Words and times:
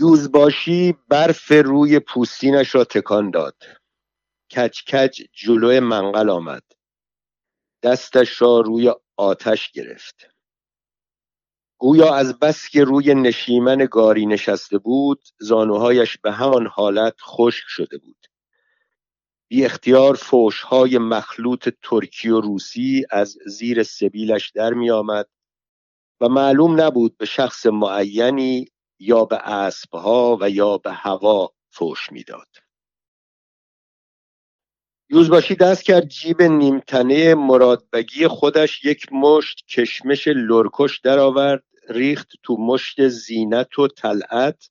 یوزباشی 0.00 0.94
برف 1.08 1.52
روی 1.52 1.98
پوستینش 1.98 2.74
را 2.74 2.84
تکان 2.84 3.30
داد. 3.30 3.62
کچ 4.50 4.84
کچ 4.94 5.22
جلوی 5.32 5.80
منقل 5.80 6.30
آمد. 6.30 6.62
دستش 7.82 8.42
را 8.42 8.60
روی 8.60 8.92
آتش 9.16 9.70
گرفت. 9.70 10.30
گویا 11.78 12.14
از 12.14 12.38
بس 12.38 12.68
که 12.68 12.84
روی 12.84 13.14
نشیمن 13.14 13.88
گاری 13.90 14.26
نشسته 14.26 14.78
بود 14.78 15.24
زانوهایش 15.38 16.18
به 16.18 16.32
همان 16.32 16.66
حالت 16.66 17.14
خشک 17.20 17.64
شده 17.66 17.98
بود. 17.98 18.26
بی 19.48 19.64
اختیار 19.64 20.14
فوشهای 20.14 20.98
مخلوط 20.98 21.68
ترکی 21.82 22.28
و 22.28 22.40
روسی 22.40 23.06
از 23.10 23.38
زیر 23.46 23.82
سبیلش 23.82 24.50
در 24.50 24.74
می 24.74 24.90
آمد 24.90 25.28
و 26.20 26.28
معلوم 26.28 26.80
نبود 26.80 27.16
به 27.16 27.26
شخص 27.26 27.66
معینی 27.66 28.68
یا 28.98 29.24
به 29.24 29.36
اسبها 29.36 30.38
و 30.40 30.50
یا 30.50 30.78
به 30.78 30.92
هوا 30.92 31.52
فوش 31.70 32.12
می‌داد. 32.12 32.48
یوزباشی 35.10 35.54
دست 35.54 35.82
کرد 35.82 36.08
جیب 36.08 36.42
نیمتنه 36.42 37.34
مرادبگی 37.34 38.28
خودش 38.28 38.84
یک 38.84 39.12
مشت 39.12 39.66
کشمش 39.66 40.28
لرکش 40.28 40.98
درآورد 40.98 41.64
ریخت 41.88 42.32
تو 42.42 42.56
مشت 42.56 43.08
زینت 43.08 43.78
و 43.78 43.88
طلعت 43.88 44.70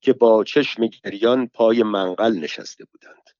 که 0.00 0.12
با 0.12 0.44
چشم 0.44 0.86
گریان 0.86 1.46
پای 1.46 1.82
منقل 1.82 2.32
نشسته 2.38 2.84
بودند 2.84 3.30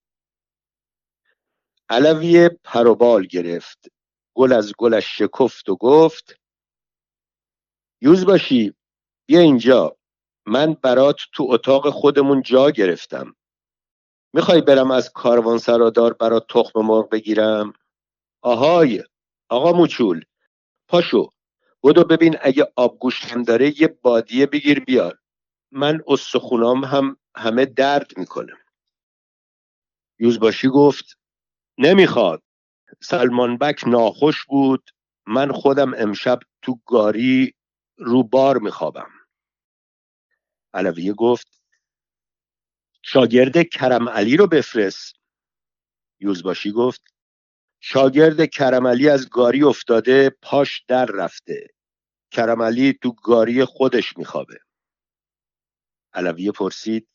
علوی 1.88 2.48
پروبال 2.64 3.26
گرفت 3.26 3.88
گل 4.34 4.52
از 4.52 4.72
گلش 4.78 5.18
شکفت 5.18 5.68
و 5.68 5.76
گفت 5.76 6.36
یوزباشی 8.00 8.74
بیا 9.26 9.40
اینجا 9.40 9.96
من 10.50 10.76
برات 10.82 11.16
تو 11.32 11.46
اتاق 11.50 11.90
خودمون 11.90 12.42
جا 12.42 12.70
گرفتم. 12.70 13.36
می‌خوای 14.32 14.60
برم 14.60 14.90
از 14.90 15.12
کاروان 15.12 15.58
سرادار 15.58 16.12
برات 16.12 16.46
تخم 16.48 16.80
مرغ 16.80 17.08
بگیرم؟ 17.10 17.72
آهای 18.42 19.04
آقا 19.48 19.72
موچول 19.72 20.24
پاشو 20.88 21.30
بدو 21.84 22.04
ببین 22.04 22.36
اگه 22.42 22.72
آبگوشت 22.76 23.24
هم 23.24 23.42
داره 23.42 23.80
یه 23.80 23.98
بادیه 24.02 24.46
بگیر 24.46 24.80
بیار. 24.80 25.18
من 25.72 26.00
استخونام 26.06 26.84
هم 26.84 27.16
همه 27.36 27.64
درد 27.66 28.18
می‌کنه. 28.18 28.52
یوزباشی 30.18 30.68
گفت 30.68 31.18
نمی‌خواد. 31.78 32.42
سلمان 33.02 33.58
بک 33.58 33.88
ناخوش 33.88 34.44
بود. 34.44 34.90
من 35.26 35.52
خودم 35.52 35.94
امشب 35.94 36.38
تو 36.62 36.80
گاری 36.86 37.54
رو 37.98 38.22
بار 38.22 38.58
میخوابم. 38.58 39.10
علویه 40.74 41.12
گفت 41.12 41.62
شاگرد 43.02 43.68
کرم 43.68 44.08
علی 44.08 44.36
رو 44.36 44.46
بفرست. 44.46 45.14
یوزباشی 46.20 46.72
گفت 46.72 47.02
شاگرد 47.80 48.50
کرم 48.50 48.86
علی 48.86 49.08
از 49.08 49.28
گاری 49.28 49.62
افتاده 49.62 50.30
پاش 50.42 50.84
در 50.88 51.06
رفته. 51.06 51.66
کرم 52.30 52.62
علی 52.62 52.98
تو 53.02 53.12
گاری 53.12 53.64
خودش 53.64 54.16
میخوابه. 54.16 54.58
علویه 56.12 56.52
پرسید 56.52 57.08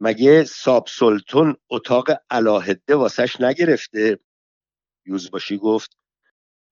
مگه 0.00 0.44
ساب 0.44 0.86
سلطون 0.88 1.56
اتاق 1.70 2.10
علاهده 2.30 2.96
واسش 2.96 3.40
نگرفته؟ 3.40 4.18
یوزباشی 5.06 5.58
گفت 5.58 5.98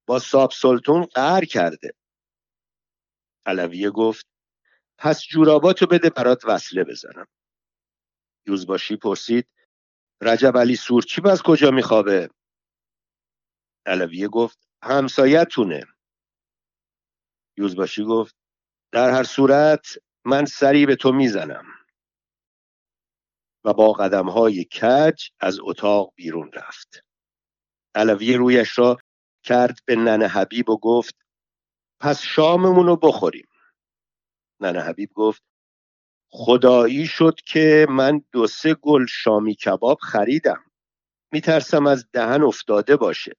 با 0.06 0.18
ساب 0.18 0.50
سلطون 0.50 1.04
قهر 1.04 1.44
کرده. 1.44 1.94
علویه 3.46 3.90
گفت 3.90 4.31
پس 5.02 5.22
جوراباتو 5.22 5.86
بده 5.86 6.10
برات 6.10 6.44
وصله 6.44 6.84
بزنم. 6.84 7.26
یوزباشی 8.46 8.96
پرسید 8.96 9.48
رجب 10.20 10.58
علی 10.58 10.76
سورچی 10.76 11.22
از 11.30 11.42
کجا 11.42 11.70
میخوابه؟ 11.70 12.30
علویه 13.86 14.28
گفت 14.28 14.68
همسایتونه. 14.82 15.86
یوزباشی 17.56 18.04
گفت 18.04 18.36
در 18.92 19.10
هر 19.10 19.24
صورت 19.24 19.86
من 20.24 20.44
سری 20.44 20.86
به 20.86 20.96
تو 20.96 21.12
می‌زنم. 21.12 21.64
و 23.64 23.72
با 23.72 23.92
قدم 23.92 24.28
های 24.28 24.64
کج 24.64 25.28
از 25.40 25.58
اتاق 25.60 26.12
بیرون 26.16 26.52
رفت. 26.52 27.04
علویه 27.94 28.36
رویش 28.36 28.78
را 28.78 28.98
کرد 29.44 29.78
به 29.84 29.96
ننه 29.96 30.28
حبیب 30.28 30.70
و 30.70 30.78
گفت 30.78 31.16
پس 32.00 32.20
شاممون 32.20 32.86
رو 32.86 32.96
بخوریم. 32.96 33.51
ننه 34.64 34.80
حبیب 34.80 35.10
گفت 35.14 35.42
خدایی 36.30 37.06
شد 37.06 37.34
که 37.46 37.86
من 37.90 38.22
دو 38.32 38.46
سه 38.46 38.74
گل 38.74 39.06
شامی 39.06 39.54
کباب 39.54 39.98
خریدم. 39.98 40.64
میترسم 41.32 41.86
از 41.86 42.06
دهن 42.12 42.42
افتاده 42.42 42.96
باشه 42.96 43.32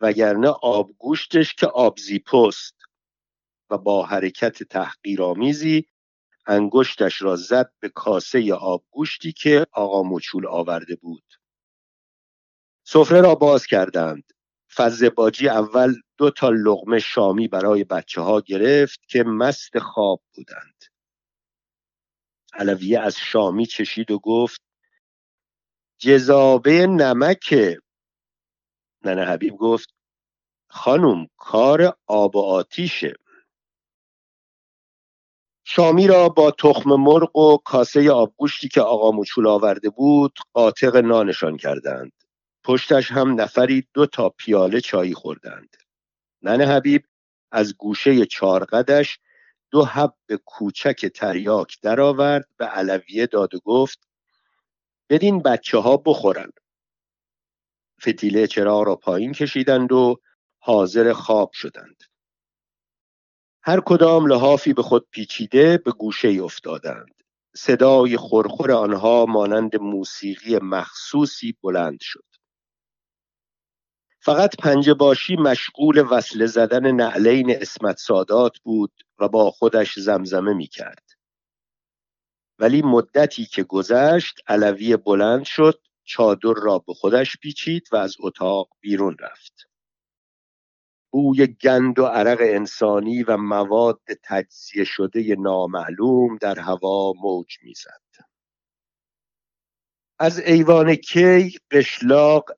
وگرنه 0.00 0.48
آبگوشتش 0.48 1.54
که 1.54 1.66
آبزی 1.66 2.18
پست 2.18 2.74
و 3.70 3.78
با 3.78 4.06
حرکت 4.06 4.62
تحقیرآمیزی 4.62 5.86
انگشتش 6.46 7.22
را 7.22 7.36
زد 7.36 7.72
به 7.80 7.88
کاسه 7.88 8.54
آبگوشتی 8.54 9.32
که 9.32 9.66
آقا 9.72 10.02
مچول 10.02 10.46
آورده 10.46 10.96
بود. 10.96 11.24
سفره 12.84 13.20
را 13.20 13.34
باز 13.34 13.66
کردند. 13.66 14.32
فزباجی 14.76 15.48
اول 15.48 15.94
دو 16.16 16.30
تا 16.30 16.50
لغمه 16.50 16.98
شامی 16.98 17.48
برای 17.48 17.84
بچه 17.84 18.20
ها 18.20 18.40
گرفت 18.40 19.00
که 19.08 19.22
مست 19.22 19.78
خواب 19.78 20.22
بودند. 20.34 20.84
علویه 22.52 23.00
از 23.00 23.16
شامی 23.16 23.66
چشید 23.66 24.10
و 24.10 24.18
گفت 24.18 24.60
جزابه 25.98 26.86
نمکه. 26.86 27.80
ننه 29.04 29.24
حبیب 29.24 29.56
گفت 29.56 29.94
خانم 30.70 31.26
کار 31.36 31.96
آب 32.06 32.36
و 32.36 32.40
آتیشه. 32.40 33.14
شامی 35.64 36.06
را 36.06 36.28
با 36.28 36.50
تخم 36.50 36.90
مرغ 36.90 37.36
و 37.36 37.56
کاسه 37.56 38.10
آبگوشتی 38.10 38.68
که 38.68 38.80
آقا 38.80 39.12
مچول 39.12 39.46
آورده 39.46 39.90
بود 39.90 40.38
قاطق 40.52 40.96
نانشان 40.96 41.56
کردند. 41.56 42.12
پشتش 42.64 43.12
هم 43.12 43.40
نفری 43.40 43.88
دو 43.94 44.06
تا 44.06 44.28
پیاله 44.28 44.80
چایی 44.80 45.14
خوردند. 45.14 45.76
ننه 46.42 46.66
حبیب 46.66 47.04
از 47.52 47.76
گوشه 47.76 48.26
چارقدش 48.26 49.18
دو 49.70 49.84
حب 49.84 50.14
کوچک 50.44 51.06
تریاک 51.06 51.80
درآورد 51.82 52.48
به 52.56 52.66
علویه 52.66 53.26
داد 53.26 53.54
و 53.54 53.58
گفت 53.58 54.08
بدین 55.10 55.38
بچه 55.42 55.78
ها 55.78 55.96
بخورن. 55.96 56.50
فتیله 58.02 58.46
چراغ 58.46 58.82
را 58.82 58.96
پایین 58.96 59.32
کشیدند 59.32 59.92
و 59.92 60.20
حاضر 60.58 61.12
خواب 61.12 61.50
شدند. 61.52 62.02
هر 63.62 63.80
کدام 63.80 64.26
لحافی 64.26 64.72
به 64.72 64.82
خود 64.82 65.06
پیچیده 65.10 65.78
به 65.78 65.90
گوشه 65.92 66.28
افتادند. 66.28 67.14
صدای 67.56 68.16
خورخور 68.16 68.72
آنها 68.72 69.26
مانند 69.26 69.76
موسیقی 69.76 70.58
مخصوصی 70.58 71.56
بلند 71.62 71.98
شد. 72.00 72.27
فقط 74.28 74.56
پنجه 74.56 74.94
باشی 74.94 75.36
مشغول 75.36 76.04
وصله 76.10 76.46
زدن 76.46 76.90
نعلین 76.90 77.50
اسمت 77.50 77.96
سادات 77.96 78.58
بود 78.58 78.92
و 79.18 79.28
با 79.28 79.50
خودش 79.50 79.98
زمزمه 79.98 80.54
می 80.54 80.66
کرد. 80.66 81.10
ولی 82.58 82.82
مدتی 82.82 83.46
که 83.46 83.62
گذشت 83.62 84.40
علوی 84.46 84.96
بلند 84.96 85.44
شد 85.44 85.80
چادر 86.04 86.54
را 86.56 86.78
به 86.78 86.94
خودش 86.94 87.36
پیچید 87.36 87.88
و 87.92 87.96
از 87.96 88.16
اتاق 88.20 88.68
بیرون 88.80 89.16
رفت. 89.20 89.68
بوی 91.12 91.46
گند 91.46 91.98
و 91.98 92.04
عرق 92.04 92.38
انسانی 92.40 93.22
و 93.22 93.36
مواد 93.36 94.00
تجزیه 94.24 94.84
شده 94.84 95.36
نامعلوم 95.38 96.36
در 96.36 96.58
هوا 96.58 97.12
موج 97.12 97.56
می‌زد. 97.62 98.02
از 100.18 100.38
ایوان 100.38 100.94
کی 100.94 101.58
قشلاق 101.70 102.57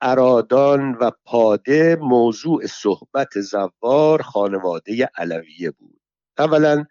ارادان 0.00 0.94
و 0.94 1.10
پاده 1.24 1.96
موضوع 2.00 2.66
صحبت 2.66 3.40
زوار 3.40 4.22
خانواده 4.22 5.10
علویه 5.16 5.70
بود. 5.70 6.00
اولا 6.38 6.84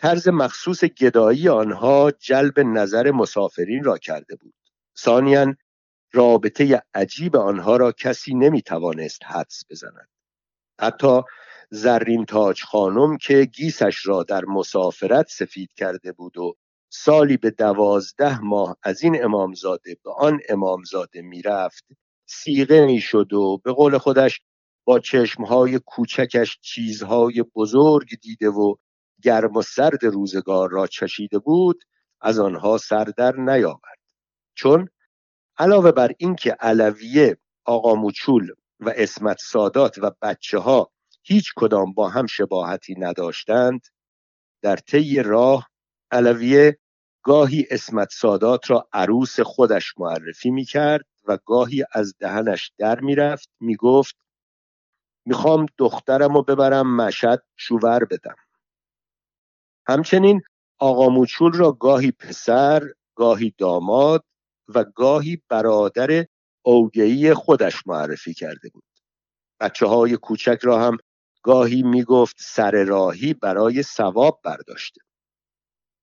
طرز 0.00 0.28
مخصوص 0.28 0.84
گدایی 0.84 1.48
آنها 1.48 2.10
جلب 2.10 2.60
نظر 2.60 3.10
مسافرین 3.10 3.84
را 3.84 3.98
کرده 3.98 4.36
بود. 4.36 4.54
ثانیا 4.98 5.54
رابطه 6.12 6.82
عجیب 6.94 7.36
آنها 7.36 7.76
را 7.76 7.92
کسی 7.92 8.34
نمی 8.34 8.62
توانست 8.62 9.20
حدس 9.24 9.62
بزند. 9.70 10.08
حتی 10.80 11.20
زرین 11.70 12.24
تاج 12.24 12.62
خانم 12.62 13.16
که 13.16 13.44
گیسش 13.44 14.06
را 14.06 14.22
در 14.22 14.44
مسافرت 14.44 15.26
سفید 15.28 15.70
کرده 15.76 16.12
بود 16.12 16.38
و 16.38 16.54
سالی 16.92 17.36
به 17.36 17.50
دوازده 17.50 18.40
ماه 18.40 18.76
از 18.82 19.02
این 19.02 19.24
امامزاده 19.24 19.96
به 20.04 20.12
آن 20.12 20.40
امامزاده 20.48 21.22
می‌رفت 21.22 21.84
سیغه 22.34 22.86
می‌شد 22.86 23.32
و 23.32 23.58
به 23.64 23.72
قول 23.72 23.98
خودش 23.98 24.40
با 24.84 24.98
چشمهای 24.98 25.80
کوچکش 25.86 26.58
چیزهای 26.60 27.44
بزرگ 27.54 28.18
دیده 28.22 28.48
و 28.48 28.74
گرم 29.22 29.56
و 29.56 29.62
سرد 29.62 30.04
روزگار 30.04 30.70
را 30.70 30.86
چشیده 30.86 31.38
بود 31.38 31.84
از 32.20 32.38
آنها 32.38 32.78
سر 32.78 33.04
در 33.04 33.36
نیاورد. 33.36 33.98
چون 34.54 34.88
علاوه 35.58 35.92
بر 35.92 36.10
اینکه 36.18 36.56
علویه 36.60 37.38
آقا 37.64 37.94
موچول 37.94 38.50
و 38.80 38.92
اسمت 38.96 39.38
سادات 39.40 39.98
و 39.98 40.10
بچه 40.22 40.58
ها 40.58 40.90
هیچ 41.22 41.52
کدام 41.56 41.92
با 41.92 42.08
هم 42.08 42.26
شباهتی 42.26 42.94
نداشتند 42.98 43.80
در 44.62 44.76
طی 44.76 45.22
راه 45.22 45.70
علویه 46.10 46.78
گاهی 47.22 47.66
اسمت 47.70 48.08
سادات 48.12 48.70
را 48.70 48.88
عروس 48.92 49.40
خودش 49.40 49.94
معرفی 49.98 50.50
می 50.50 50.64
کرد 50.64 51.06
و 51.24 51.38
گاهی 51.44 51.84
از 51.92 52.14
دهنش 52.18 52.72
در 52.78 53.00
می 53.00 53.14
رفت 53.14 53.50
می 53.60 53.76
گفت 53.76 54.16
می‌خوام 55.26 55.66
دخترم 55.78 56.34
رو 56.34 56.42
ببرم 56.42 56.96
مشد 56.96 57.42
شوور 57.56 58.04
بدم. 58.04 58.36
همچنین 59.86 60.42
آقا 60.78 61.08
موچول 61.08 61.52
را 61.52 61.72
گاهی 61.72 62.10
پسر 62.10 62.92
گاهی 63.14 63.54
داماد 63.58 64.24
و 64.68 64.84
گاهی 64.84 65.42
برادر 65.48 66.26
اوگهی 66.62 67.34
خودش 67.34 67.86
معرفی 67.86 68.34
کرده 68.34 68.68
بود. 68.68 68.84
بچه 69.60 69.86
های 69.86 70.16
کوچک 70.16 70.58
را 70.62 70.80
هم 70.80 70.96
گاهی 71.42 71.82
می‌گفت 71.82 72.36
سر 72.38 72.84
راهی 72.84 73.34
برای 73.34 73.82
ثواب 73.82 74.40
برداشته. 74.44 75.00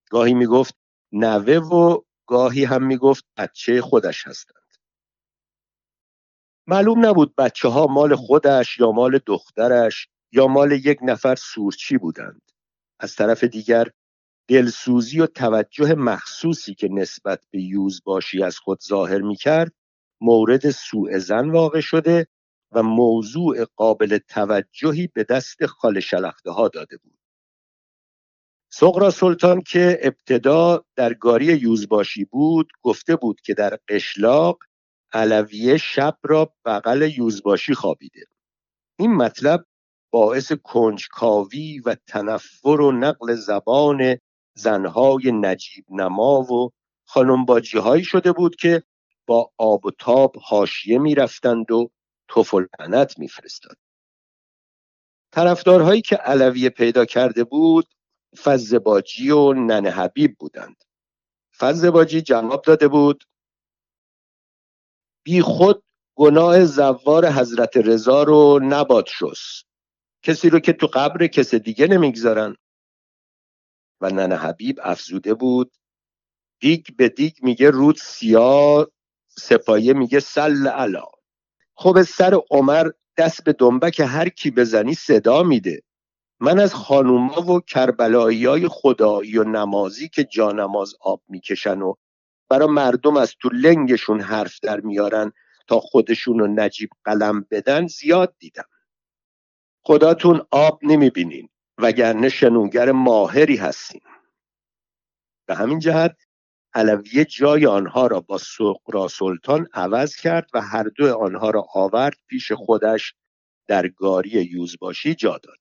گاهی 0.09 0.33
می‌گفت 0.33 0.75
نوه 1.11 1.53
و 1.53 2.01
گاهی 2.27 2.63
هم 2.63 2.83
می‌گفت 2.83 3.25
بچه 3.37 3.81
خودش 3.81 4.27
هستند. 4.27 4.60
معلوم 6.67 7.05
نبود 7.05 7.35
بچه 7.35 7.67
ها 7.67 7.87
مال 7.87 8.15
خودش 8.15 8.79
یا 8.79 8.91
مال 8.91 9.19
دخترش 9.25 10.07
یا 10.31 10.47
مال 10.47 10.71
یک 10.71 10.99
نفر 11.01 11.35
سورچی 11.35 11.97
بودند. 11.97 12.41
از 12.99 13.15
طرف 13.15 13.43
دیگر 13.43 13.87
دلسوزی 14.47 15.19
و 15.19 15.27
توجه 15.27 15.95
مخصوصی 15.95 16.75
که 16.75 16.87
نسبت 16.87 17.43
به 17.51 17.61
یوزباشی 17.61 18.43
از 18.43 18.57
خود 18.57 18.81
ظاهر 18.83 19.21
می 19.21 19.35
کرد 19.35 19.71
مورد 20.21 20.69
سوء 20.69 21.17
زن 21.19 21.49
واقع 21.49 21.79
شده 21.79 22.27
و 22.71 22.83
موضوع 22.83 23.65
قابل 23.75 24.17
توجهی 24.17 25.07
به 25.07 25.23
دست 25.23 25.65
خال 25.65 25.99
شلخته 25.99 26.51
ها 26.51 26.67
داده 26.67 26.97
بود. 26.97 27.17
سقرا 28.73 29.09
سلطان 29.09 29.61
که 29.61 29.99
ابتدا 30.01 30.85
در 30.95 31.13
گاری 31.13 31.45
یوزباشی 31.45 32.25
بود 32.25 32.71
گفته 32.81 33.15
بود 33.15 33.41
که 33.41 33.53
در 33.53 33.79
قشلاق 33.89 34.59
علویه 35.13 35.77
شب 35.77 36.17
را 36.23 36.53
بغل 36.65 37.11
یوزباشی 37.17 37.73
خوابیده. 37.73 38.25
این 38.99 39.15
مطلب 39.15 39.65
باعث 40.11 40.51
کنجکاوی 40.51 41.79
و 41.79 41.95
تنفر 42.07 42.81
و 42.81 42.91
نقل 42.91 43.35
زبان 43.35 44.17
زنهای 44.53 45.31
نجیب 45.31 45.85
نما 45.89 46.39
و 46.39 46.71
خانمباجی 47.05 47.77
هایی 47.77 48.03
شده 48.03 48.31
بود 48.31 48.55
که 48.55 48.83
با 49.27 49.51
آب 49.57 49.85
و 49.85 49.91
تاب 49.91 50.35
حاشیه 50.41 50.99
می‌رفتند 50.99 51.71
و 51.71 51.89
توفل 52.27 52.65
می 52.79 53.05
میفرستاد. 53.17 53.77
طرفدارهایی 55.31 56.01
که 56.01 56.15
علویه 56.15 56.69
پیدا 56.69 57.05
کرده 57.05 57.43
بود 57.43 57.87
فزباجی 58.37 59.29
و 59.29 59.53
ننه 59.53 59.89
حبیب 59.89 60.35
بودند. 60.39 60.83
فزباجی 61.59 62.21
جواب 62.21 62.61
داده 62.61 62.87
بود 62.87 63.23
بی 65.23 65.41
خود 65.41 65.83
گناه 66.15 66.65
زوار 66.65 67.31
حضرت 67.31 67.77
رضا 67.77 68.23
رو 68.23 68.59
نباد 68.63 69.07
شست. 69.07 69.65
کسی 70.23 70.49
رو 70.49 70.59
که 70.59 70.73
تو 70.73 70.87
قبر 70.87 71.27
کس 71.27 71.55
دیگه 71.55 71.87
نمی‌گذارن. 71.87 72.55
و 74.01 74.09
ننه 74.09 74.35
حبیب 74.35 74.79
افزوده 74.83 75.33
بود. 75.33 75.71
دیگ 76.59 76.85
به 76.97 77.09
دیگ 77.09 77.33
میگه 77.41 77.69
رود 77.69 77.95
سیاه 77.95 78.87
سپایه 79.27 79.93
میگه 79.93 80.19
سل 80.19 80.67
علا. 80.67 81.05
خب 81.75 82.01
سر 82.01 82.41
عمر 82.51 82.91
دست 83.17 83.43
به 83.43 83.53
دنبک 83.53 83.99
هر 83.99 84.29
کی 84.29 84.51
بزنی 84.51 84.93
صدا 84.93 85.43
میده. 85.43 85.81
من 86.39 86.59
از 86.59 86.73
خانوما 86.73 87.41
و 87.41 87.59
کربلایی 87.59 88.45
های 88.45 88.67
خدایی 88.67 89.37
و 89.37 89.43
نمازی 89.43 90.09
که 90.09 90.23
جانماز 90.23 90.93
آب 91.01 91.21
می‌کشن 91.29 91.81
و 91.81 91.93
برا 92.51 92.67
مردم 92.67 93.17
از 93.17 93.35
تو 93.39 93.49
لنگشون 93.49 94.21
حرف 94.21 94.59
در 94.59 94.79
میارن 94.79 95.31
تا 95.67 95.79
خودشون 95.79 96.39
رو 96.39 96.47
نجیب 96.47 96.89
قلم 97.05 97.45
بدن 97.51 97.87
زیاد 97.87 98.35
دیدم. 98.39 98.65
خداتون 99.85 100.41
آب 100.51 100.79
نمی‌بینین 100.83 101.49
وگرنه 101.77 102.29
شنونگر 102.29 102.91
ماهری 102.91 103.55
هستیم. 103.55 104.01
به 105.47 105.55
همین 105.55 105.79
جهت 105.79 106.17
علویه 106.73 107.25
جای 107.25 107.65
آنها 107.65 108.07
را 108.07 108.21
با 108.21 108.37
سقرا 108.37 109.07
سلطان 109.07 109.67
عوض 109.73 110.15
کرد 110.15 110.49
و 110.53 110.61
هر 110.61 110.83
دو 110.83 111.17
آنها 111.17 111.49
را 111.49 111.65
آورد 111.73 112.17
پیش 112.27 112.51
خودش 112.51 113.13
در 113.67 113.87
گاری 113.87 114.29
یوزباشی 114.29 115.15
جا 115.15 115.37
داد. 115.43 115.57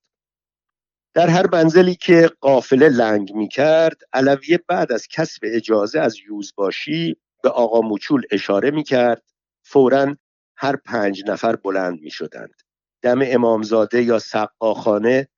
در 1.15 1.29
هر 1.29 1.47
منزلی 1.53 1.95
که 1.95 2.31
قافله 2.41 2.89
لنگ 2.89 3.33
می 3.33 3.49
کرد 3.49 3.97
علویه 4.12 4.61
بعد 4.69 4.93
از 4.93 5.09
کسب 5.09 5.41
اجازه 5.45 6.01
از 6.01 6.17
یوزباشی 6.29 7.17
به 7.43 7.51
آقا 7.51 7.81
موچول 7.81 8.23
اشاره 8.31 8.71
می 8.71 8.83
کرد 8.85 9.23
فورا 9.62 10.17
هر 10.57 10.77
پنج 10.77 11.23
نفر 11.27 11.57
بلند 11.57 12.01
می 12.01 12.11
شدند 12.11 12.55
دم 13.03 13.19
امامزاده 13.23 14.03
یا 14.03 14.19
سقاخانه 14.19 15.29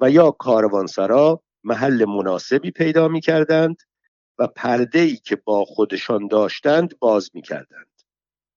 و 0.00 0.10
یا 0.10 0.30
کاروانسرا 0.30 1.42
محل 1.64 2.04
مناسبی 2.04 2.70
پیدا 2.70 3.08
می 3.08 3.20
کردند 3.20 3.76
و 4.38 4.46
پرده 4.46 4.98
ای 4.98 5.16
که 5.16 5.36
با 5.36 5.64
خودشان 5.64 6.26
داشتند 6.26 6.98
باز 6.98 7.30
می 7.34 7.42
کردند. 7.42 7.86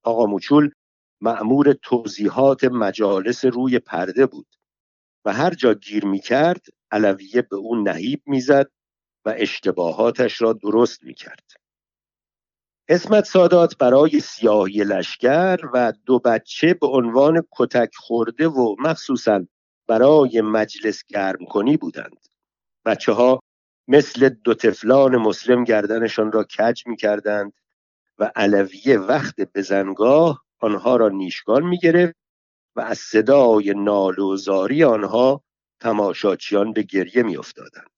آقا 0.03 0.25
موچول 0.25 0.71
معمور 1.21 1.73
توضیحات 1.73 2.63
مجالس 2.63 3.45
روی 3.45 3.79
پرده 3.79 4.25
بود 4.25 4.56
و 5.27 5.33
هر 5.33 5.53
جا 5.53 5.73
گیر 5.73 6.05
می 6.05 6.19
کرد 6.19 6.65
علویه 6.91 7.41
به 7.41 7.55
اون 7.55 7.89
نهیب 7.89 8.21
می‌زد 8.25 8.71
و 9.25 9.33
اشتباهاتش 9.37 10.41
را 10.41 10.53
درست 10.53 11.03
می 11.03 11.13
کرد. 11.13 11.51
اسمت 12.89 13.25
سادات 13.25 13.77
برای 13.77 14.19
سیاهی 14.19 14.83
لشکر 14.83 15.57
و 15.73 15.93
دو 16.05 16.19
بچه 16.19 16.73
به 16.73 16.87
عنوان 16.87 17.43
کتک 17.51 17.95
خورده 17.95 18.47
و 18.47 18.75
مخصوصا 18.79 19.45
برای 19.87 20.41
مجلس 20.41 21.03
گرم 21.07 21.45
کنی 21.45 21.77
بودند 21.77 22.27
بچه 22.85 23.11
ها 23.11 23.39
مثل 23.87 24.29
دو 24.29 24.53
تفلان 24.53 25.17
مسلم 25.17 25.63
گردنشان 25.63 26.31
را 26.31 26.43
کج 26.43 26.87
می 26.87 26.95
کردند 26.97 27.53
و 28.19 28.31
علویه 28.35 28.97
وقت 28.97 29.35
بزنگاه 29.55 30.45
آنها 30.59 30.95
را 30.95 31.09
نیشگان 31.09 31.63
می 31.63 31.77
گرفت 31.77 32.15
و 32.77 32.81
از 32.81 32.97
صدای 32.97 33.73
نال 33.73 34.19
و 34.19 34.35
زاری 34.35 34.83
آنها 34.83 35.43
تماشاچیان 35.79 36.73
به 36.73 36.81
گریه 36.81 37.23
می 37.23 37.37
افتادند. 37.37 37.91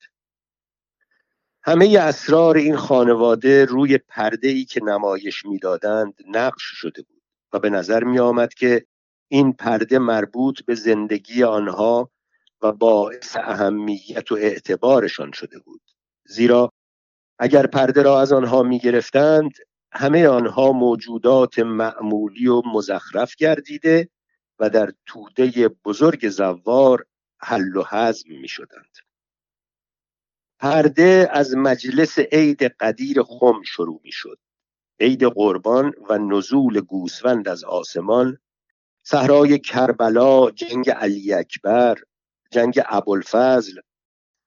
همه 1.63 1.99
اسرار 1.99 2.57
این 2.57 2.75
خانواده 2.75 3.65
روی 3.65 3.97
پرده 3.97 4.47
ای 4.47 4.65
که 4.65 4.83
نمایش 4.83 5.45
می‌دادند 5.45 6.13
نقش 6.27 6.63
شده 6.63 7.01
بود 7.01 7.21
و 7.53 7.59
به 7.59 7.69
نظر 7.69 8.03
می 8.03 8.19
آمد 8.19 8.53
که 8.53 8.85
این 9.27 9.53
پرده 9.53 9.99
مربوط 9.99 10.61
به 10.65 10.75
زندگی 10.75 11.43
آنها 11.43 12.11
و 12.61 12.71
باعث 12.71 13.37
اهمیت 13.37 14.31
و 14.31 14.35
اعتبارشان 14.35 15.31
شده 15.31 15.59
بود 15.59 15.81
زیرا 16.25 16.71
اگر 17.39 17.67
پرده 17.67 18.01
را 18.01 18.21
از 18.21 18.33
آنها 18.33 18.63
می 18.63 18.79
گرفتند 18.79 19.51
همه 19.91 20.27
آنها 20.27 20.71
موجودات 20.71 21.59
معمولی 21.59 22.47
و 22.47 22.61
مزخرف 22.73 23.35
گردیده 23.35 24.09
و 24.59 24.69
در 24.69 24.93
توده 25.05 25.67
بزرگ 25.67 26.29
زوار 26.29 27.05
حل 27.37 27.75
و 27.75 27.83
حزم 27.89 28.31
می 28.31 28.47
شدند 28.47 28.97
پرده 30.59 31.29
از 31.31 31.55
مجلس 31.55 32.19
عید 32.19 32.63
قدیر 32.63 33.23
خم 33.23 33.61
شروع 33.63 34.01
می 34.03 34.11
شد 34.11 34.39
عید 34.99 35.23
قربان 35.23 35.93
و 36.09 36.17
نزول 36.17 36.81
گوسفند 36.81 37.47
از 37.47 37.63
آسمان 37.63 38.37
صحرای 39.03 39.59
کربلا 39.59 40.51
جنگ 40.51 40.89
علی 40.89 41.33
اکبر 41.33 41.97
جنگ 42.51 42.81
ابوالفضل 42.85 43.79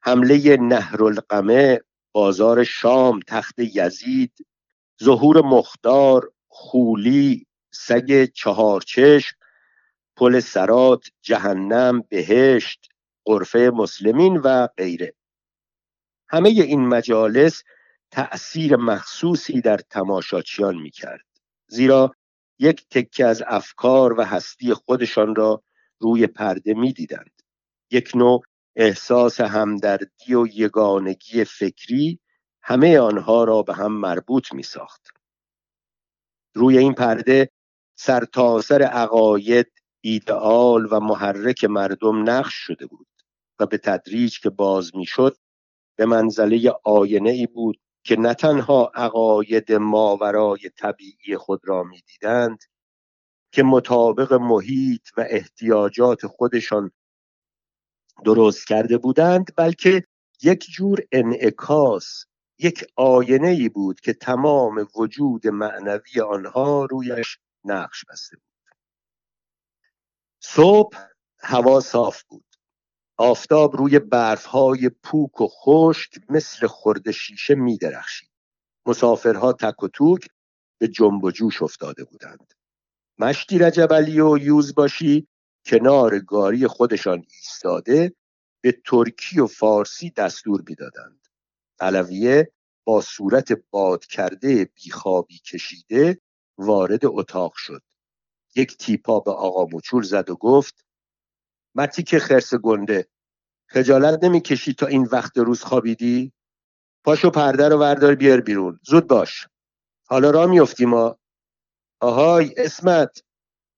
حمله 0.00 0.56
نهر 0.56 1.04
القمه 1.04 1.80
بازار 2.12 2.64
شام 2.64 3.20
تخت 3.26 3.54
یزید 3.58 4.46
ظهور 5.02 5.42
مختار 5.42 6.32
خولی 6.48 7.46
سگ 7.70 8.24
چهارچشم 8.24 9.36
پل 10.16 10.40
سرات 10.40 11.08
جهنم 11.22 12.00
بهشت 12.00 12.88
قرفه 13.24 13.70
مسلمین 13.74 14.36
و 14.36 14.66
غیره. 14.66 15.14
همه 16.28 16.48
این 16.48 16.88
مجالس 16.88 17.62
تأثیر 18.10 18.76
مخصوصی 18.76 19.60
در 19.60 19.76
تماشاچیان 19.76 20.76
می 20.76 20.90
کرد 20.90 21.26
زیرا 21.68 22.14
یک 22.58 22.88
تکه 22.90 23.26
از 23.26 23.42
افکار 23.46 24.20
و 24.20 24.24
هستی 24.24 24.74
خودشان 24.74 25.34
را 25.34 25.62
روی 25.98 26.26
پرده 26.26 26.74
می 26.74 26.92
دیدند 26.92 27.42
یک 27.90 28.12
نوع 28.14 28.42
احساس 28.76 29.40
همدردی 29.40 30.34
و 30.34 30.46
یگانگی 30.46 31.44
فکری 31.44 32.20
همه 32.62 32.98
آنها 32.98 33.44
را 33.44 33.62
به 33.62 33.74
هم 33.74 33.92
مربوط 33.92 34.52
می 34.52 34.62
ساخت. 34.62 35.08
روی 36.54 36.78
این 36.78 36.94
پرده 36.94 37.50
سرتاسر 37.94 38.82
عقاید 38.82 39.71
ایدئال 40.04 40.88
و 40.90 41.00
محرک 41.00 41.64
مردم 41.64 42.30
نقش 42.30 42.54
شده 42.54 42.86
بود 42.86 43.06
و 43.60 43.66
به 43.66 43.78
تدریج 43.78 44.40
که 44.40 44.50
باز 44.50 44.96
می‌شد 44.96 45.36
به 45.96 46.06
منزله 46.06 46.72
آینه 46.84 47.30
ای 47.30 47.46
بود 47.46 47.80
که 48.04 48.16
نه 48.16 48.34
تنها 48.34 48.92
عقاید 48.94 49.72
ماورای 49.72 50.70
طبیعی 50.78 51.36
خود 51.36 51.60
را 51.64 51.82
می‌دیدند 51.82 52.58
که 53.52 53.62
مطابق 53.62 54.32
محیط 54.32 55.08
و 55.16 55.26
احتیاجات 55.30 56.26
خودشان 56.26 56.90
درست 58.24 58.66
کرده 58.66 58.98
بودند 58.98 59.52
بلکه 59.56 60.04
یک 60.42 60.66
جور 60.70 61.00
انعکاس 61.12 62.24
یک 62.58 62.84
آینه 62.96 63.48
ای 63.48 63.68
بود 63.68 64.00
که 64.00 64.12
تمام 64.12 64.88
وجود 64.96 65.48
معنوی 65.48 66.20
آنها 66.20 66.84
رویش 66.84 67.38
نقش 67.64 68.04
بسته 68.10 68.36
بود. 68.36 68.51
صبح 70.44 70.98
هوا 71.38 71.80
صاف 71.80 72.22
بود. 72.22 72.44
آفتاب 73.18 73.76
روی 73.76 73.98
برفهای 73.98 74.88
پوک 74.88 75.40
و 75.40 75.48
خشک 75.48 76.18
مثل 76.28 76.66
خرد 76.66 77.10
شیشه 77.10 77.54
می 77.54 77.78
درخشید 77.78 78.30
مسافرها 78.86 79.52
تک 79.52 79.82
و 79.82 79.88
توک 79.88 80.28
به 80.80 80.88
جنب 80.88 81.24
و 81.24 81.30
جوش 81.30 81.62
افتاده 81.62 82.04
بودند. 82.04 82.54
مشتی 83.18 83.58
رجبلی 83.58 84.20
و 84.20 84.38
یوز 84.38 84.74
باشی 84.74 85.28
کنار 85.66 86.18
گاری 86.18 86.66
خودشان 86.66 87.24
ایستاده 87.38 88.14
به 88.62 88.80
ترکی 88.86 89.40
و 89.40 89.46
فارسی 89.46 90.10
دستور 90.10 90.62
می‌دادند. 90.68 91.26
علویه 91.80 92.52
با 92.84 93.00
صورت 93.00 93.52
باد 93.70 94.04
کرده 94.04 94.64
بیخوابی 94.64 95.38
کشیده 95.38 96.20
وارد 96.58 97.00
اتاق 97.04 97.52
شد. 97.56 97.82
یک 98.56 98.76
تیپا 98.76 99.20
به 99.20 99.30
آقا 99.30 99.66
مچول 99.76 100.02
زد 100.02 100.30
و 100.30 100.36
گفت 100.36 100.84
متی 101.74 102.02
که 102.02 102.18
خرس 102.18 102.54
گنده 102.54 103.08
خجالت 103.68 104.24
نمی‌کشی 104.24 104.74
تا 104.74 104.86
این 104.86 105.08
وقت 105.12 105.38
روز 105.38 105.62
خوابیدی؟ 105.62 106.32
پاشو 107.04 107.30
پرده 107.30 107.68
رو 107.68 107.78
وردار 107.78 108.14
بیار 108.14 108.40
بیرون. 108.40 108.80
زود 108.82 109.06
باش. 109.06 109.48
حالا 110.06 110.30
را 110.30 110.46
میفتیم 110.46 110.88
ما 110.88 111.18
آهای 112.00 112.54
اسمت. 112.56 113.22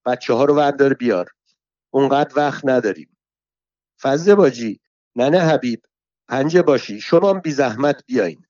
بچه 0.07 0.35
ها 0.35 0.45
رو 0.45 0.55
وردار 0.57 0.95
بیار. 0.95 1.31
اونقدر 1.91 2.39
وقت 2.39 2.65
نداریم. 2.65 3.17
فضل 4.01 4.35
باجی. 4.35 4.81
ننه 5.17 5.41
حبیب. 5.41 5.83
پنجه 6.29 6.63
باشی. 6.63 7.01
شما 7.01 7.35
بی 7.35 7.53
زحمت 7.53 8.05
بیاین. 8.07 8.47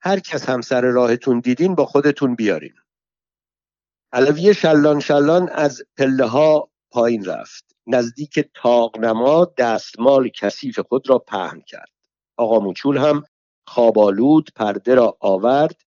هر 0.00 0.18
کس 0.18 0.48
همسر 0.48 0.80
راهتون 0.80 1.40
دیدین 1.40 1.74
با 1.74 1.86
خودتون 1.86 2.34
بیارین. 2.34 2.74
علوی 4.12 4.54
شلان 4.54 5.00
شلان 5.00 5.48
از 5.48 5.82
پله 5.96 6.26
ها 6.26 6.68
پایین 6.90 7.24
رفت. 7.24 7.64
نزدیک 7.86 8.50
نما 9.00 9.44
دستمال 9.56 10.28
کثیف 10.28 10.78
خود 10.78 11.10
را 11.10 11.18
پهن 11.18 11.60
کرد. 11.60 11.90
آقا 12.36 12.58
موچول 12.58 12.96
هم 12.96 13.24
خوابالود 13.66 14.50
پرده 14.56 14.94
را 14.94 15.16
آورد 15.20 15.82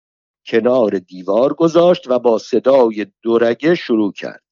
کنار 0.45 0.99
دیوار 0.99 1.53
گذاشت 1.53 2.11
و 2.11 2.19
با 2.19 2.37
صدای 2.37 3.07
دورگه 3.21 3.75
شروع 3.75 4.11
کرد. 4.11 4.43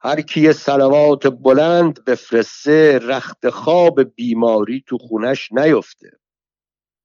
هر 0.00 0.20
کی 0.20 0.52
سلوات 0.52 1.26
بلند 1.26 2.04
بفرسته 2.04 2.98
رخت 2.98 3.50
خواب 3.50 4.02
بیماری 4.02 4.84
تو 4.86 4.98
خونش 4.98 5.52
نیفته. 5.52 6.10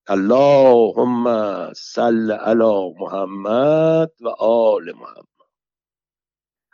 اللهم 0.07 1.25
صل 1.73 2.31
علی 2.31 2.93
محمد 2.99 4.11
و 4.21 4.29
آل 4.39 4.91
محمد. 4.91 5.34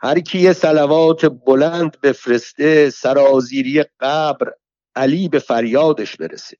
هر 0.02 0.20
کی 0.20 0.38
یه 0.38 0.52
سلوات 0.52 1.26
بلند 1.26 2.00
بفرسته 2.00 2.90
سرازیری 2.90 3.82
قبر 4.00 4.52
علی 4.96 5.28
به 5.28 5.38
فریادش 5.38 6.16
برسه. 6.16 6.56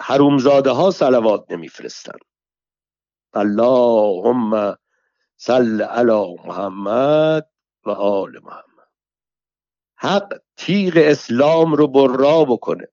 حرومزاده 0.00 0.70
ها 0.70 0.90
سلوات 0.90 1.44
نمیفرستن. 1.50 2.18
اللهم 3.34 4.76
صل 5.36 5.82
علی 5.82 6.36
محمد 6.44 7.50
و 7.84 7.90
آل 7.90 8.38
محمد. 8.42 8.88
حق 9.96 10.38
تیغ 10.56 10.94
اسلام 10.96 11.74
رو 11.74 11.88
برا 11.88 12.44
بکنه. 12.44 12.86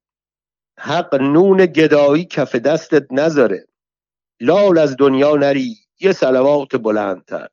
حق 0.77 1.15
نون 1.15 1.65
گدایی 1.65 2.25
کف 2.25 2.55
دستت 2.55 3.07
نذاره. 3.11 3.67
لال 4.39 4.77
از 4.77 4.97
دنیا 4.97 5.35
نری 5.35 5.75
یه 5.99 6.11
سلوات 6.11 6.75
بلندتر. 6.75 7.47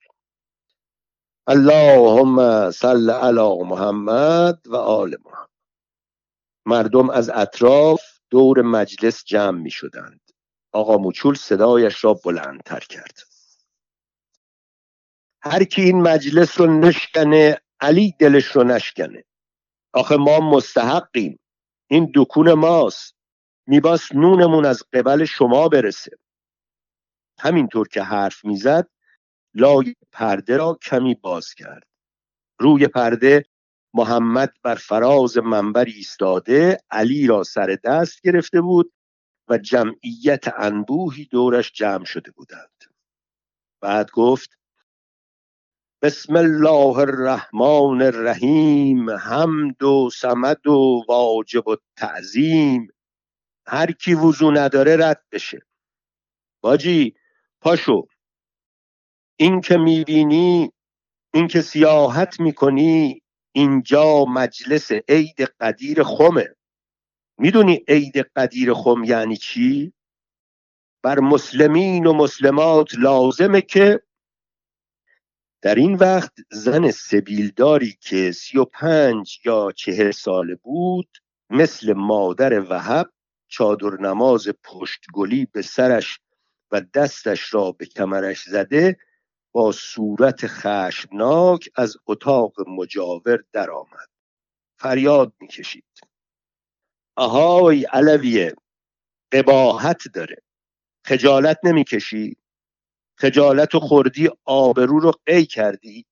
اللهم 1.50 2.70
صل 2.70 3.10
علی 3.10 3.64
محمد 3.64 4.66
و 4.66 4.76
آل 4.76 5.16
محمد. 5.24 5.48
مردم 6.66 7.10
از 7.10 7.30
اطراف 7.30 8.02
دور 8.30 8.62
مجلس 8.62 9.24
جمع 9.24 9.58
می 9.58 9.70
شدند. 9.70 10.20
آقا 10.72 10.96
موچول 10.96 11.34
صدایش 11.34 12.04
را 12.04 12.14
بلندتر 12.14 12.80
کرد. 12.80 13.18
هر 15.42 15.64
کی 15.64 15.82
این 15.82 16.02
مجلس 16.02 16.60
رو 16.60 16.80
نشکنه 16.80 17.60
علی 17.80 18.14
دلش 18.18 18.44
رو 18.44 18.64
نشکنه. 18.64 19.24
آخه 19.92 20.16
ما 20.16 20.40
مستحقیم. 20.40 21.38
این 21.90 22.12
دکون 22.14 22.52
ماست. 22.52 23.14
میباس 23.66 24.12
نونمون 24.14 24.66
از 24.66 24.82
قبل 24.92 25.24
شما 25.24 25.68
برسه. 25.68 26.18
همینطور 27.38 27.88
که 27.88 28.02
حرف 28.02 28.44
می‌زد 28.44 28.88
لای 29.58 29.94
پرده 30.12 30.56
را 30.56 30.78
کمی 30.82 31.14
باز 31.14 31.54
کرد. 31.54 31.86
روی 32.60 32.88
پرده 32.88 33.44
محمد 33.94 34.54
بر 34.62 34.74
فراز 34.74 35.38
منبر 35.38 35.84
ایستاده 35.84 36.78
علی 36.90 37.26
را 37.26 37.42
سر 37.42 37.78
دست 37.84 38.22
گرفته 38.22 38.60
بود 38.60 38.92
و 39.48 39.58
جمعیت 39.58 40.44
انبوهی 40.56 41.24
دورش 41.24 41.72
جمع 41.72 42.04
شده 42.04 42.30
بودند. 42.30 42.84
بعد 43.82 44.10
گفت 44.10 44.58
بسم 46.02 46.36
الله 46.36 46.98
الرحمن 46.98 48.02
الرحیم 48.02 49.10
حمد 49.10 49.82
و 49.82 50.10
سمد 50.10 50.66
و 50.66 51.04
واجب 51.08 51.68
و 51.68 51.76
تعظیم 51.96 52.88
هر 53.66 53.92
کی 53.92 54.14
وضو 54.14 54.50
نداره 54.50 54.96
رد 54.96 55.24
بشه. 55.32 55.62
باجی 56.60 57.14
پاشو. 57.60 58.06
این 59.40 59.60
که 59.60 59.76
می‌بینی 59.76 60.72
این 61.34 61.48
که 61.48 61.60
سیاحت 61.60 62.40
می‌کنی 62.40 63.22
اینجا 63.52 64.24
مجلس 64.24 64.92
عید 65.08 65.40
قدیر 65.40 66.02
خمه 66.02 66.54
می‌دونی 67.38 67.84
عید 67.88 68.18
قدیر 68.18 68.74
خم 68.74 69.04
یعنی 69.04 69.36
چی؟ 69.36 69.92
بر 71.02 71.18
مسلمین 71.18 72.06
و 72.06 72.12
مسلمات 72.12 72.94
لازمه 72.98 73.60
که 73.60 74.02
در 75.62 75.74
این 75.74 75.94
وقت 75.94 76.32
زن 76.50 76.90
سبیلداری 76.90 77.98
که 78.00 78.32
سی 78.32 78.58
و 78.58 78.64
پنج 78.64 79.38
یا 79.44 79.72
چهر 79.76 80.10
ساله 80.12 80.54
بود 80.54 81.08
مثل 81.50 81.92
مادر 81.92 82.60
وهب 82.60 83.10
چادر 83.48 84.00
نماز 84.00 84.48
پشتگلی 84.64 85.46
به 85.52 85.62
سرش 85.62 86.20
و 86.70 86.80
دستش 86.80 87.54
را 87.54 87.72
به 87.72 87.86
کمرش 87.86 88.42
زده 88.42 88.96
صورت 89.72 90.46
خشمناک 90.46 91.68
از 91.74 91.96
اتاق 92.06 92.68
مجاور 92.68 93.44
درآمد. 93.52 94.08
فریاد 94.78 95.32
می‌کشید. 95.40 95.84
آهای 97.16 97.84
علویه 97.84 98.54
قباحت 99.32 100.08
داره. 100.14 100.36
خجالت 101.04 101.58
نمی‌کشی؟ 101.64 102.36
خجالت 103.18 103.74
و 103.74 103.80
خوردی 103.80 104.28
آبرو 104.44 105.00
رو 105.00 105.12
قی 105.26 105.46
کردی؟ 105.46 106.06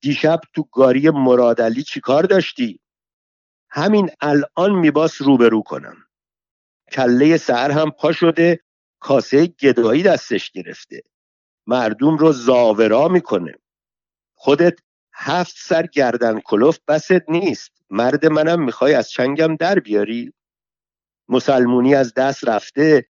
دیشب 0.00 0.40
تو 0.54 0.68
گاری 0.72 1.10
مرادلی 1.10 1.82
چی 1.82 2.00
کار 2.00 2.22
داشتی? 2.22 2.80
همین 3.70 4.10
الان 4.20 4.74
میباس 4.74 5.22
روبرو 5.22 5.62
کنم. 5.62 5.96
کله 6.92 7.36
سهر 7.36 7.70
هم 7.70 7.90
پا 7.90 8.12
شده 8.12 8.60
کاسه 9.00 9.46
گدایی 9.46 10.02
دستش 10.02 10.50
گرفته. 10.50 11.02
مردم 11.68 12.16
رو 12.16 12.32
زاورا 12.32 13.08
می‌کنه. 13.08 13.54
خودت 14.34 14.78
هفت 15.14 15.54
سر 15.58 15.86
گردن 15.86 16.40
کلوف 16.40 16.78
بست 16.88 17.28
نیست. 17.28 17.70
مرد 17.90 18.26
منم 18.26 18.62
می‌خوای 18.62 18.94
از 18.94 19.10
چنگم 19.10 19.56
در 19.56 19.78
بیاری. 19.78 20.32
مسلمونی 21.28 21.94
از 21.94 22.14
دست 22.14 22.48
رفته 22.48 23.06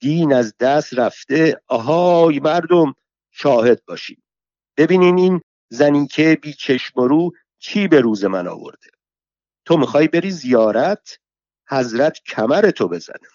دین 0.00 0.32
از 0.32 0.56
دست 0.56 0.98
رفته. 0.98 1.60
آهای 1.66 2.40
مردم 2.40 2.94
شاهد 3.30 3.84
باشید 3.84 4.22
ببینین 4.76 5.18
این 5.18 5.40
زنیکه 5.68 6.38
بی 6.42 6.52
چشم 6.52 7.00
رو 7.00 7.30
چی 7.58 7.88
به 7.88 8.00
روز 8.00 8.24
من 8.24 8.48
آورده؟ 8.48 8.90
تو 9.64 9.76
می‌خوای 9.76 10.08
بری 10.08 10.30
زیارت؟ 10.30 11.18
حضرت 11.68 12.18
کمر 12.26 12.70
تو 12.70 12.88
بزنه. 12.88 13.28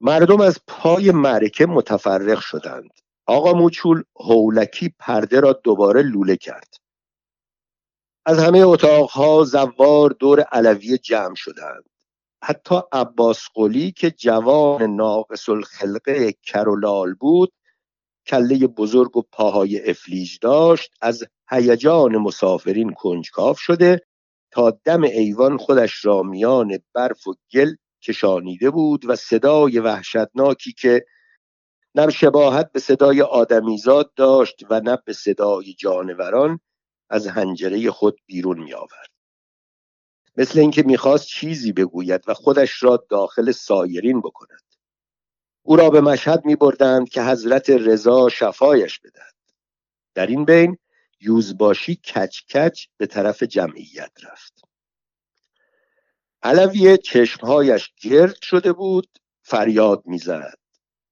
مردم 0.00 0.40
از 0.40 0.58
پای 0.66 1.10
معرکه 1.10 1.66
متفرق 1.66 2.40
شدند. 2.40 2.90
آقا 3.28 3.52
موچول 3.52 4.02
هولکی 4.16 4.94
پرده 4.98 5.40
را 5.40 5.52
دوباره 5.52 6.02
لوله 6.02 6.36
کرد. 6.36 6.74
از 8.26 8.38
همه 8.38 8.58
اتاقها 8.58 9.44
زوار 9.44 10.10
دور 10.10 10.40
علویه 10.40 10.98
جمع 10.98 11.34
شدند. 11.34 11.84
حتی 12.42 12.74
عباس 12.92 13.40
قلی 13.54 13.92
که 13.92 14.10
جوان 14.10 14.82
ناقص 14.82 15.48
الخلقه 15.48 16.32
کرولال 16.32 17.14
بود 17.14 17.52
کله 18.26 18.66
بزرگ 18.66 19.16
و 19.16 19.22
پاهای 19.32 19.90
افلیج 19.90 20.38
داشت 20.40 20.90
از 21.00 21.24
هیجان 21.50 22.16
مسافرین 22.16 22.92
کنجکاو 22.92 23.54
شده 23.54 24.00
تا 24.50 24.70
دم 24.84 25.02
ایوان 25.02 25.56
خودش 25.56 26.04
را 26.04 26.22
میان 26.22 26.78
برف 26.94 27.26
و 27.26 27.34
گل 27.52 27.74
کشانیده 28.02 28.70
بود 28.70 29.04
و 29.08 29.16
صدای 29.16 29.78
وحشتناکی 29.78 30.72
که 30.72 31.04
نه 31.98 32.10
شباهت 32.10 32.72
به 32.72 32.80
صدای 32.80 33.22
آدمیزاد 33.22 34.14
داشت 34.14 34.64
و 34.70 34.80
نه 34.80 34.98
به 35.04 35.12
صدای 35.12 35.74
جانوران 35.74 36.60
از 37.10 37.26
هنجره 37.26 37.90
خود 37.90 38.20
بیرون 38.26 38.58
می 38.58 38.74
آورد. 38.74 39.10
مثل 40.36 40.58
اینکه 40.58 40.82
می‌خواست 40.82 41.26
چیزی 41.26 41.72
بگوید 41.72 42.20
و 42.26 42.34
خودش 42.34 42.82
را 42.82 43.04
داخل 43.10 43.52
سایرین 43.52 44.20
بکند. 44.20 44.62
او 45.62 45.76
را 45.76 45.90
به 45.90 46.00
مشهد 46.00 46.44
می 46.44 46.56
بردند 46.56 47.08
که 47.08 47.22
حضرت 47.22 47.70
رضا 47.70 48.28
شفایش 48.28 48.98
بدهد. 48.98 49.34
در 50.14 50.26
این 50.26 50.44
بین 50.44 50.78
یوزباشی 51.20 51.96
کچ 51.96 52.56
کچ 52.56 52.86
به 52.96 53.06
طرف 53.06 53.42
جمعیت 53.42 54.12
رفت. 54.22 54.64
علویه 56.42 56.96
چشمهایش 56.96 57.92
گرد 58.00 58.42
شده 58.42 58.72
بود 58.72 59.08
فریاد 59.42 60.02
می‌زد. 60.06 60.67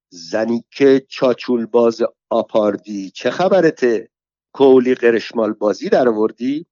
زنی 0.09 0.63
که 0.71 1.05
چاچول 1.09 1.65
باز 1.65 2.01
آپاردی 2.29 3.09
چه 3.09 3.31
خبرته 3.31 4.09
کولی 4.53 4.95
قرشمال 4.95 5.53
بازی 5.53 5.89
در 5.89 6.07
آوردی 6.07 6.65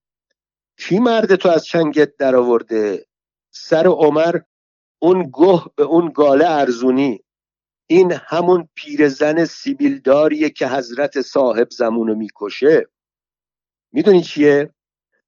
کی 0.78 1.00
مرد 1.00 1.36
تو 1.36 1.50
از 1.50 1.66
چنگت 1.66 2.18
در 2.18 2.36
آورده 2.36 3.06
سر 3.52 3.88
عمر 3.88 4.40
اون 5.00 5.32
گه 5.34 5.64
به 5.76 5.84
اون 5.84 6.12
گاله 6.16 6.50
ارزونی. 6.50 7.24
این 7.88 8.12
همون 8.12 8.70
پیرزن 8.76 9.46
سیبیلداریه 9.46 10.50
که 10.50 10.68
حضرت 10.68 11.22
صاحب 11.22 11.68
زمونو 11.72 12.16
می‌کشه. 12.16 12.86
می‌دونی 13.92 14.22
چیه؟ 14.22 14.74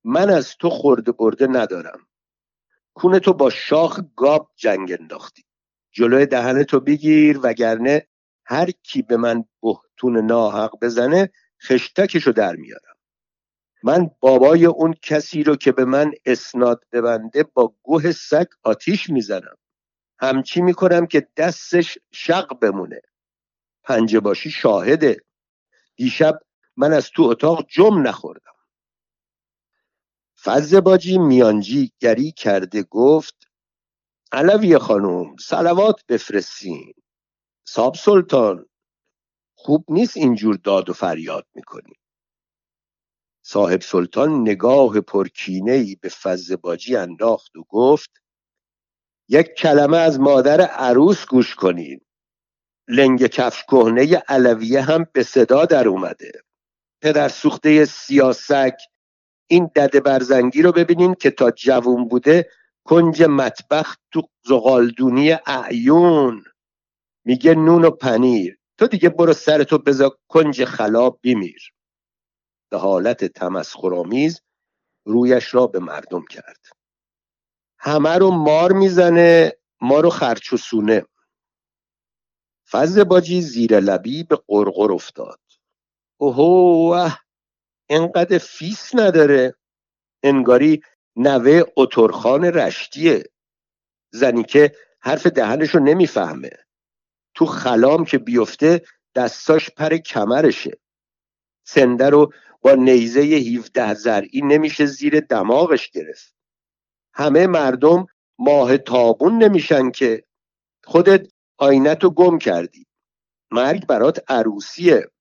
من 0.04 0.30
از 0.30 0.56
تو 0.58 0.70
خورده 0.70 1.12
برده 1.12 1.48
ندارم. 1.48 2.08
کونه 2.94 3.20
تو 3.20 3.34
با 3.34 3.50
شاخ 3.50 4.00
گاب 4.16 4.52
جنگ 4.56 4.98
انداختی. 5.00 5.47
جلوی 5.98 6.26
دهن 6.26 6.64
تو 6.64 6.80
بگیر 6.80 7.40
وگرنه 7.44 8.08
هر 8.46 8.72
کی 8.72 9.02
به 9.02 9.18
من 9.18 9.46
بهتون 9.62 10.18
ناحق 10.26 10.80
بزنه 10.82 11.30
خشتکشو 11.64 12.32
در 12.32 12.56
میارم. 12.56 12.96
من 13.84 14.10
بابای 14.20 14.66
اون 14.66 14.94
کسی 15.02 15.44
رو 15.44 15.56
که 15.56 15.72
به 15.72 15.86
من 15.86 16.12
اسناد 16.26 16.84
ببنده 16.92 17.44
با 17.44 17.76
گوه 17.84 18.12
سگ 18.12 18.46
آتیش 18.64 19.10
می‌زنم. 19.10 19.56
همچی 20.20 20.62
می‌کنم 20.62 21.06
که 21.06 21.28
دستش 21.38 21.98
شق 22.12 22.60
بمونه. 22.60 23.02
پنجه 23.84 24.20
باشی 24.20 24.52
شاهده. 24.52 25.18
دیشب 25.96 26.40
من 26.76 26.94
از 26.94 27.10
تو 27.10 27.24
اتاق 27.24 27.68
جم 27.70 28.08
نخوردم. 28.08 28.52
فز 30.44 30.76
باجی 30.76 31.18
میانجی 31.18 31.92
گری 32.00 32.32
کرده 32.32 32.84
گفت 32.84 33.47
علوی 34.32 34.78
خانم 34.78 35.36
سلوات 35.36 36.06
بفرستین. 36.10 36.94
ساب 37.68 37.96
سلطان 37.96 38.66
خوب 39.58 39.86
نیست 39.90 40.18
اینجور 40.18 40.56
داد 40.56 40.90
و 40.90 40.94
فریاد 40.94 41.48
می‌کنی. 41.56 41.94
صاحب 43.46 43.82
سلطان 43.82 44.42
نگاه 44.42 45.02
پرکینه 45.02 45.96
به 46.02 46.10
فز 46.10 46.52
باجی 46.62 46.96
انداخت 46.96 47.56
و 47.56 47.64
گفت 47.70 48.10
یک 49.30 49.48
کلمه 49.48 49.98
از 49.98 50.20
مادر 50.20 50.62
عروس 50.62 51.26
گوش 51.26 51.56
کنین. 51.56 52.02
لنگ 52.88 53.28
کفش 53.28 53.64
کهنه 53.64 54.24
علویه 54.28 54.82
هم 54.82 55.06
به 55.14 55.24
صدا 55.24 55.66
در 55.66 55.88
اومده. 55.88 56.32
پدر 57.02 57.30
سوخته 57.30 57.86
سیاسک 57.86 58.78
این 59.48 59.72
دده 59.76 60.00
برزنگی 60.00 60.62
رو 60.62 60.72
ببینین 60.72 61.14
که 61.14 61.32
تا 61.32 61.52
جوون 61.52 62.08
بوده 62.08 62.50
کنج 62.88 63.24
مطبخ 63.24 63.98
تو 64.12 64.22
زغالدونی 64.46 65.32
اعیون. 65.32 66.44
میگه 67.26 67.56
نون 67.56 67.86
و 67.86 67.92
پنیر. 67.92 68.60
تو 68.78 68.88
دیگه 68.88 69.10
برو 69.10 69.34
سرتو 69.34 69.78
بذار 69.78 70.18
کنج 70.28 70.66
خلاب 70.66 71.20
بیمیر 71.22 71.74
به 72.72 72.78
حالت 72.78 73.26
تمسخرآمیز 73.26 74.42
رویش 75.06 75.54
را 75.54 75.68
به 75.68 75.80
مردم 75.80 76.26
کرد. 76.26 76.66
همه 77.80 78.18
رو 78.18 78.32
مار 78.32 78.72
می‌زنه 78.74 79.58
ما 79.82 80.00
رو 80.00 80.10
خرچ 80.10 80.54
و 80.54 80.58
سونه 80.58 81.06
باجی 83.08 83.42
زیر 83.42 83.80
لبی 83.80 84.24
به 84.24 84.40
قرقر 84.48 84.92
افتاد. 84.92 85.40
اوهو 86.18 87.10
انقدر 87.90 88.38
فیس 88.38 88.96
نداره. 88.96 89.56
انگاری 90.24 90.82
نوه 91.18 91.62
اترخان 91.78 92.46
رشتیه. 92.46 93.24
زنی 94.12 94.44
که 94.44 94.72
حرف 95.00 95.28
دهنشو 95.28 95.80
نمی‌فهمه. 95.80 96.50
تو 97.34 97.46
خلام 97.46 98.06
که 98.06 98.18
بیفته 98.18 98.82
دستاش 99.16 99.70
پر 99.70 99.98
کمرشه. 99.98 100.78
سنده 101.64 102.10
رو 102.10 102.34
با 102.62 102.72
نیزه 102.76 103.22
17 103.22 103.94
زرعی 103.94 104.42
نمیشه 104.42 104.86
زیر 104.86 105.20
دماغش 105.20 105.90
گرفت. 105.90 106.36
همه 107.14 107.48
مردم 107.48 108.06
ماه 108.40 108.78
تابون 108.78 109.44
نمیشن 109.44 109.92
که. 109.92 110.24
خودت 110.84 111.28
آینتو 111.58 112.10
گم 112.10 112.38
کردی. 112.38 112.88
مرگ 113.52 113.86
برات 113.86 114.32
عروسیه. 114.32 115.12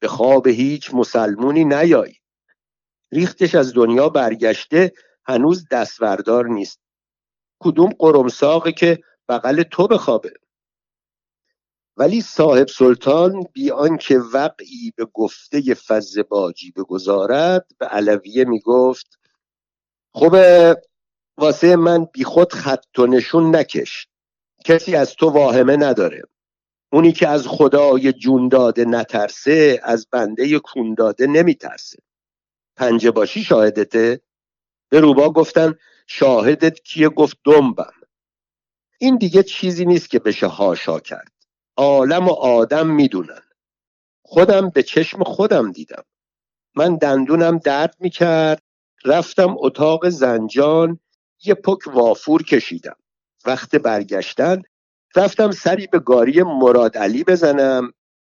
به 0.00 0.08
خواب 0.08 0.46
هیچ 0.46 0.94
مسلمونی 0.94 1.64
نیای. 1.64 2.14
ریختش 3.12 3.54
از 3.54 3.74
دنیا 3.74 4.08
برگشته 4.08 4.92
هنوز 5.26 5.68
دستوردار 5.68 6.46
نیست. 6.46 6.80
کدوم 7.60 7.90
قرمساقه 7.98 8.72
که 8.72 8.98
بغل 9.28 9.62
تو 9.62 9.86
بخوابه؟ 9.86 10.32
ولی 11.96 12.20
صاحب 12.20 12.68
سلطان 12.68 13.42
بی 13.52 13.70
آنکه 13.70 14.18
وقعی 14.18 14.92
به 14.96 15.04
گفته 15.04 15.74
فز 15.74 16.18
باجی 16.18 16.70
بگذارد 16.70 17.66
به 17.78 17.86
علویه 17.86 18.44
می‌گفت 18.44 19.18
خب 20.14 20.36
واسه 21.38 21.76
من 21.76 22.06
خود 22.24 22.52
خط 22.52 22.98
و 22.98 23.06
نشون 23.06 23.56
نکش 23.56 24.08
کسی 24.64 24.96
از 24.96 25.14
تو 25.14 25.28
واهمه 25.28 25.76
نداره. 25.76 26.22
اونی 26.92 27.12
که 27.12 27.28
از 27.28 27.46
خدای 27.46 28.12
جون 28.12 28.48
داده 28.48 28.84
نترسه 28.84 29.80
از 29.82 30.06
بنده 30.10 30.58
کون 30.58 30.94
داده 30.94 31.26
نمیترسه. 31.26 31.98
پنجه 32.76 33.10
باشی 33.10 33.44
شاهدته؟ 33.44 34.20
به 34.94 35.00
روبا 35.00 35.30
گفتن 35.30 35.74
شاهدت 36.06 36.80
کیه؟ 36.80 37.08
گفت 37.08 37.36
دنبم 37.44 37.92
این 38.98 39.16
دیگه 39.16 39.42
چیزی 39.42 39.84
نیست 39.84 40.10
که 40.10 40.18
بشه 40.18 40.46
هاشا 40.46 41.00
کرد. 41.00 41.32
عالم 41.76 42.28
و 42.28 42.32
آدم 42.32 42.86
می‌دونن. 42.86 43.42
خودم 44.22 44.70
به 44.70 44.82
چشم 44.82 45.24
خودم 45.24 45.72
دیدم. 45.72 46.04
من 46.74 46.96
دندونم 46.96 47.58
درد 47.58 47.96
می‌کرد. 48.00 48.62
رفتم 49.04 49.54
اتاق 49.58 50.08
زنجان 50.08 51.00
یه 51.44 51.54
پک 51.54 51.86
وافور 51.86 52.42
کشیدم. 52.42 52.96
وقت 53.46 53.76
برگشتن 53.76 54.62
رفتم 55.16 55.50
سری 55.50 55.86
به 55.86 55.98
گاری 55.98 56.42
مراد 56.42 56.98
علی 56.98 57.24
بزنم. 57.24 57.92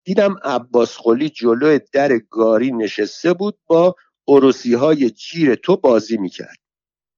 دیدم 0.04 0.36
عباس 0.44 0.98
خلی 0.98 1.30
جلو 1.30 1.80
در 1.94 2.18
گاری 2.18 2.72
نشسته 2.72 3.34
بود 3.34 3.58
با 3.68 3.96
عروسی 4.28 4.74
های 4.74 5.10
جیر 5.10 5.56
تو 5.56 5.78
بازی 5.78 6.18
می‌کرد. 6.18 6.58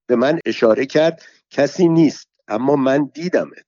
به 0.08 0.15
من 0.15 0.39
اشاره 0.46 0.86
کرد 0.86 1.22
کسی 1.50 1.88
نیست 1.88 2.30
اما 2.48 2.76
من 2.76 3.06
دیدمت. 3.13 3.65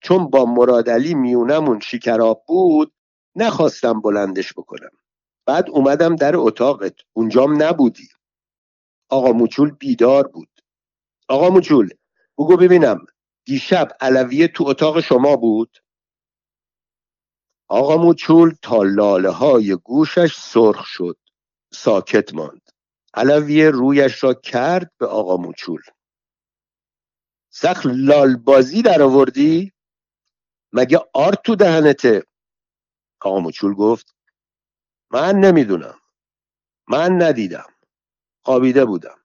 چون 0.00 0.30
با 0.30 0.44
مرادلی 0.44 1.14
میونمون 1.14 1.80
شکراب 1.80 2.44
بود 2.46 2.92
نخواستم 3.36 4.00
بلندش 4.00 4.52
بکنم. 4.52 4.90
بعد 5.46 5.70
اومدم 5.70 6.16
در 6.16 6.36
اتاقت 6.36 6.94
اونجام 7.12 7.62
نبودی. 7.62 8.08
آقا 9.08 9.32
موچول 9.32 9.70
بیدار 9.70 10.28
بود. 10.28 10.48
آقا 11.28 11.50
موچول 11.50 11.90
بگو 12.38 12.56
ببینم 12.56 13.06
دیشب 13.44 13.88
علویه 14.00 14.48
تو 14.48 14.64
اتاق 14.68 15.00
شما 15.00 15.36
بود؟ 15.36 15.78
آقا 17.68 17.96
موچول 17.96 18.54
تا 18.62 18.82
لاله 18.82 19.30
های 19.30 19.74
گوشش 19.74 20.36
سرخ 20.36 20.86
شد. 20.86 21.16
ساکت 21.74 22.34
ماند. 22.34 22.70
علویه 23.14 23.70
رویش 23.70 24.24
را 24.24 24.34
کرد 24.34 24.92
به 24.98 25.06
آقا 25.06 25.36
موچول. 25.36 25.82
سخ 27.50 27.82
لالبازی 27.86 28.82
در 28.82 29.02
آوردی؟ 29.02 29.72
مگه 30.72 30.98
آرت 31.14 31.42
تو 31.42 31.56
دهنته؟ 31.56 32.22
آقا 33.20 33.40
مچول 33.40 33.74
گفت 33.74 34.16
من 35.10 35.34
نمی‌دونم. 35.36 36.00
من 36.88 37.22
ندیدم. 37.22 37.66
خوابیده 38.44 38.84
بودم. 38.84 39.24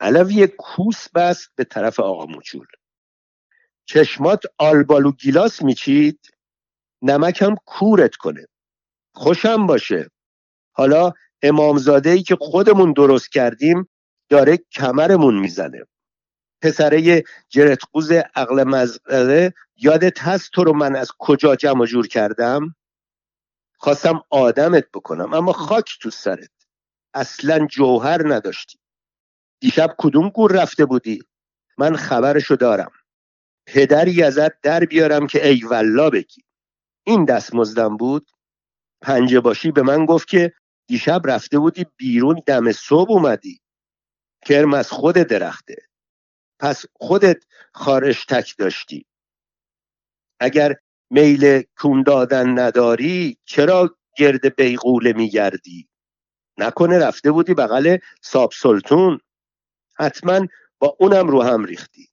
علوی 0.00 0.46
کوس 0.46 1.08
بست 1.08 1.48
به 1.56 1.64
طرف 1.64 2.00
آقا 2.00 2.26
موچول. 2.26 2.66
چشمات 3.84 4.42
آلبالو 4.58 5.12
گیلاس 5.12 5.62
میچید؟ 5.62 6.20
نمکم 7.02 7.54
کورت 7.66 8.16
کنه. 8.16 8.46
خوشم 9.14 9.66
باشه. 9.66 10.10
حالا 10.72 11.12
امامزاده 11.42 12.10
ای 12.10 12.22
که 12.22 12.36
خودمون 12.40 12.92
درست 12.92 13.32
کردیم 13.32 13.88
داره 14.28 14.56
کمرمون 14.72 15.38
می‌زنه. 15.38 15.82
پسره 16.62 17.24
جرتقوز 17.48 18.12
عقل 18.12 18.64
مزقه 18.64 19.54
یادت 19.76 20.22
هست 20.22 20.50
تو 20.52 20.64
رو 20.64 20.72
من 20.72 20.96
از 20.96 21.12
کجا 21.18 21.56
جمع 21.56 21.86
جور 21.86 22.08
کردم؟ 22.08 22.74
خواستم 23.78 24.22
آدمت 24.30 24.84
بکنم 24.94 25.34
اما 25.34 25.52
خاک 25.52 25.98
تو 26.00 26.10
سرت. 26.10 26.50
اصلا 27.14 27.66
جوهر 27.66 28.34
نداشتی. 28.34 28.78
دیشب 29.60 29.94
کدوم 29.98 30.28
گور 30.28 30.52
رفته 30.52 30.84
بودی؟ 30.84 31.22
من 31.78 31.96
خبرشو 31.96 32.54
دارم. 32.54 32.92
پدری 33.66 34.22
ازت 34.22 34.60
در 34.60 34.84
بیارم 34.84 35.26
که 35.26 35.48
ای 35.48 35.64
ولا 35.64 36.10
بگی. 36.10 36.42
این 37.06 37.24
دستمزدم 37.24 37.96
بود؟ 37.96 38.30
پنجه 39.02 39.40
باشی 39.40 39.70
به 39.72 39.82
من 39.82 40.06
گفت 40.06 40.28
که 40.28 40.52
دیشب 40.90 41.22
رفته 41.24 41.58
بودی 41.58 41.86
بیرون 41.96 42.42
دم 42.46 42.72
صبح 42.72 43.10
اومدی. 43.10 43.60
کرم 44.46 44.74
از 44.74 44.90
خود 44.90 45.14
درخته. 45.14 45.76
پس 46.60 46.84
خودت 46.92 47.44
خارش 47.72 48.24
تک 48.24 48.54
داشتی. 48.58 49.06
اگر 50.40 50.74
میل 51.10 51.62
کون 51.78 52.02
دادن 52.02 52.58
نداری 52.58 53.38
چرا 53.44 53.96
گرد 54.16 54.54
بیغوله 54.56 55.12
میگردی؟ 55.12 55.88
نکنه 56.58 56.98
رفته 56.98 57.32
بودی 57.32 57.54
بغل 57.54 57.96
ساب 58.22 58.52
سلطون. 58.52 59.20
حتما 59.96 60.46
با 60.78 60.96
اونم 61.00 61.28
رو 61.28 61.42
هم 61.42 61.64
ریختی. 61.64 62.08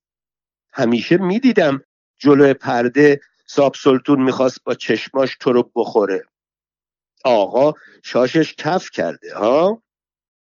همیشه 0.74 1.18
می‌دیدم 1.18 1.84
جلو 2.20 2.54
پرده 2.54 3.22
ساب 3.46 3.76
سلطون 3.76 4.24
می‌خواست 4.24 4.64
با 4.64 4.74
چشماش 4.74 5.38
تو 5.40 5.52
رو 5.54 5.72
بخوره. 5.76 6.24
آقا 7.26 7.74
شاشش 8.04 8.56
کف 8.56 8.90
کرده 8.90 9.36
ها؟ 9.36 9.84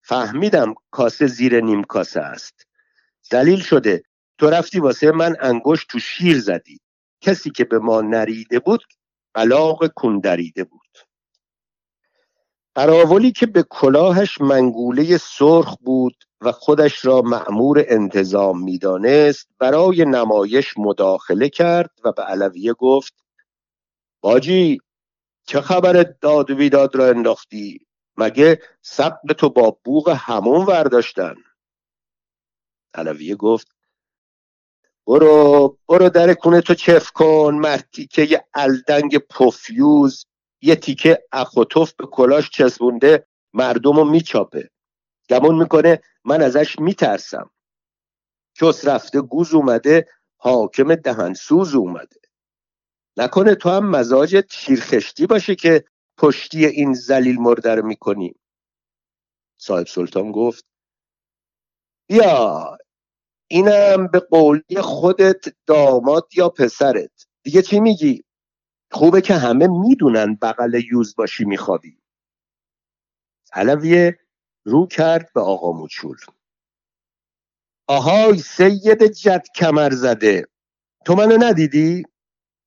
فهمیدم 0.02 0.74
کاسه 0.90 1.26
زیر 1.26 1.60
نیم 1.60 1.84
کاسه 1.84 2.20
است. 2.20 2.66
دلیل 3.30 3.60
شده. 3.60 4.02
تو 4.38 4.50
رفتی 4.50 4.80
واسه 4.80 5.12
من 5.12 5.36
انگشت 5.40 5.88
تو 5.90 5.98
شیر 5.98 6.40
زدی. 6.40 6.80
کسی 7.20 7.50
که 7.50 7.64
به 7.64 7.78
ما 7.78 8.00
نریده 8.00 8.58
بود 8.58 8.82
علاق 9.34 9.86
کندریده 9.86 10.64
بود. 10.64 10.98
قراولی 12.74 13.32
که 13.32 13.46
به 13.46 13.62
کلاهش 13.62 14.40
منگوله 14.40 15.18
سرخ 15.18 15.76
بود 15.76 16.24
و 16.40 16.52
خودش 16.52 17.04
را 17.04 17.22
معمور 17.22 17.84
انتظام 17.88 18.62
می‌دانست 18.62 19.48
برای 19.58 20.04
نمایش 20.04 20.74
مداخله 20.78 21.48
کرد 21.48 21.90
و 22.04 22.12
به 22.12 22.22
علویه 22.22 22.72
گفت 22.72 23.14
باجی 24.20 24.78
چه 25.48 25.60
خبر 25.60 26.02
داد 26.02 26.50
و 26.50 26.54
بیداد 26.54 26.96
را 26.96 27.06
انداختی؟ 27.06 27.86
مگه 28.16 28.62
سب 28.82 29.18
تو 29.38 29.48
با 29.50 29.78
بوغ 29.84 30.08
همون 30.18 30.66
ورداشتن؟ 30.66 31.34
علویه 32.94 33.34
گفت 33.34 33.68
برو 35.06 35.78
برو 35.88 36.08
در 36.08 36.34
کونه 36.34 36.60
تو 36.60 36.74
چف 36.74 37.10
کن 37.10 37.54
مرتی 37.54 38.06
که 38.06 38.22
یه 38.22 38.44
الدنگ 38.54 39.18
پفیوز 39.18 40.26
یه 40.60 40.76
تیکه 40.76 41.24
اخوتوف 41.32 41.92
به 41.92 42.06
کلاش 42.06 42.50
چسبونده 42.50 43.26
مردم 43.52 43.96
رو 43.96 44.04
میچاپه. 44.04 44.70
گمون 45.30 45.58
می‌کنه 45.58 46.02
من 46.24 46.42
ازش 46.42 46.78
میترسم. 46.78 47.50
چس 48.54 48.86
رفته 48.86 49.20
گوز 49.20 49.54
اومده 49.54 50.08
حاکم 50.36 50.94
دهنسوز 50.94 51.74
اومده. 51.74 52.27
نکنه 53.18 53.54
تو 53.54 53.68
هم 53.68 53.90
مزاج 53.90 54.44
تیرخشتی 54.50 55.26
باشه 55.26 55.54
که 55.54 55.84
پشتی 56.18 56.66
این 56.66 56.92
زلیل 56.92 57.40
مرده 57.40 57.74
رو 57.74 57.86
می‌کنی. 57.86 58.34
صاحب 59.56 59.86
سلطان 59.86 60.32
گفت 60.32 60.64
بیا 62.08 62.78
اینم 63.48 64.06
به 64.06 64.20
قولی 64.20 64.80
خودت 64.82 65.44
داماد 65.66 66.28
یا 66.36 66.48
پسرت. 66.48 67.26
دیگه 67.42 67.62
چی 67.62 67.80
میگی؟ 67.80 68.24
خوبه 68.92 69.20
که 69.20 69.34
همه 69.34 69.66
می‌دونن 69.66 70.34
بغل 70.34 70.82
یوز 70.92 71.16
باشی 71.16 71.44
میخوابی. 71.44 71.98
علویه 73.52 74.18
رو 74.64 74.86
کرد 74.86 75.32
به 75.32 75.40
آقا 75.40 75.72
موچول 75.72 76.16
آهای 77.88 78.38
سید 78.38 79.02
جد 79.02 79.44
کمر 79.54 79.90
زده. 79.90 80.46
تو 81.04 81.14
منو 81.14 81.36
ندیدی؟ 81.40 82.04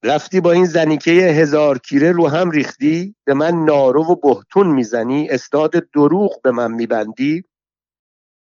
رفتی 0.03 0.41
با 0.41 0.51
این 0.51 0.65
زنیکه 0.65 1.11
هزار 1.11 1.77
کیره 1.77 2.11
رو 2.11 2.27
هم 2.27 2.51
ریختی؟ 2.51 3.15
به 3.25 3.33
من 3.33 3.65
نارو 3.65 4.03
و 4.03 4.15
بهتون 4.15 4.67
می‌زنی؟ 4.67 5.29
استاد 5.29 5.89
دروغ 5.91 6.41
به 6.41 6.51
من 6.51 6.71
میبندی؟ 6.71 7.43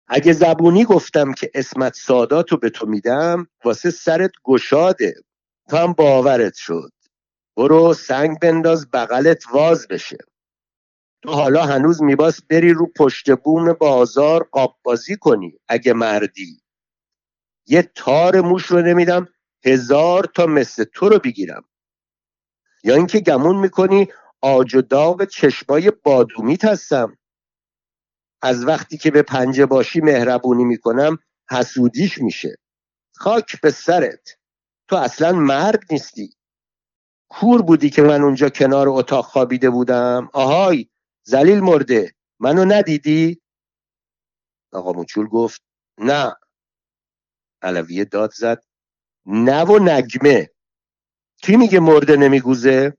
اگه 0.07 0.33
زبونی 0.33 0.85
گفتم 0.85 1.33
که 1.33 1.51
اسمت 1.53 1.93
ساداتو 1.93 2.57
به 2.57 2.69
تو 2.69 2.85
میدم 2.85 3.47
واسه 3.65 3.89
سرت 3.89 4.31
گشاده. 4.43 5.15
تو 5.69 5.77
هم 5.77 5.93
باورت 5.93 6.55
شد. 6.55 6.91
برو 7.57 7.93
سنگ 7.93 8.39
بنداز 8.39 8.91
بغلت 8.91 9.43
واز 9.53 9.87
بشه. 9.87 10.17
تو 11.23 11.31
حالا 11.31 11.63
هنوز 11.65 12.03
میباس 12.03 12.41
بری 12.41 12.73
رو 12.73 12.91
پشت 12.95 13.31
بوم 13.31 13.73
بازار 13.73 14.47
قاب 14.51 14.77
بازی 14.83 15.15
کنی 15.15 15.59
اگه 15.67 15.93
مردی. 15.93 16.61
یه 17.67 17.91
تار 17.95 18.41
موش 18.41 18.65
رو 18.65 18.81
نمیدم 18.81 19.27
هزار 19.67 20.23
تا 20.23 20.45
مثل 20.45 20.83
تو 20.83 21.09
رو 21.09 21.19
بگیرم. 21.19 21.63
یا 22.83 22.95
اینکه 22.95 23.19
گمون 23.19 23.57
می‌کنی 23.57 24.07
آج 24.41 24.75
و 24.75 24.81
داغ 24.81 25.25
چشمای 25.25 25.91
بادومیت 25.91 26.65
هستم. 26.65 27.17
از 28.41 28.65
وقتی 28.65 28.97
که 28.97 29.11
به 29.11 29.21
پنجه 29.21 29.65
باشی 29.65 30.01
مهربونی 30.01 30.63
می‌کنم 30.63 31.17
حسودیش 31.51 32.17
میشه. 32.17 32.57
خاک 33.15 33.61
به 33.61 33.71
سرت. 33.71 34.37
تو 34.87 34.95
اصلا 34.95 35.31
مرد 35.31 35.83
نیستی. 35.91 36.33
کور 37.29 37.61
بودی 37.61 37.89
که 37.89 38.01
من 38.01 38.21
اونجا 38.21 38.49
کنار 38.49 38.89
اتاق 38.89 39.25
خوابیده 39.25 39.69
بودم. 39.69 40.29
آهای 40.33 40.89
زلیل 41.23 41.59
مرده. 41.59 42.15
منو 42.39 42.65
ندیدی؟ 42.65 43.41
آقا 44.73 44.91
موچول 44.91 45.27
گفت 45.27 45.61
نه. 45.97 46.35
علویه 47.61 48.05
داد 48.05 48.31
زد. 48.33 48.63
نه 49.27 49.63
و 49.63 49.79
نگمه. 49.79 50.49
کی 51.41 51.55
میگه 51.55 51.79
مرده 51.79 52.15
نمیگوزه؟ 52.15 52.97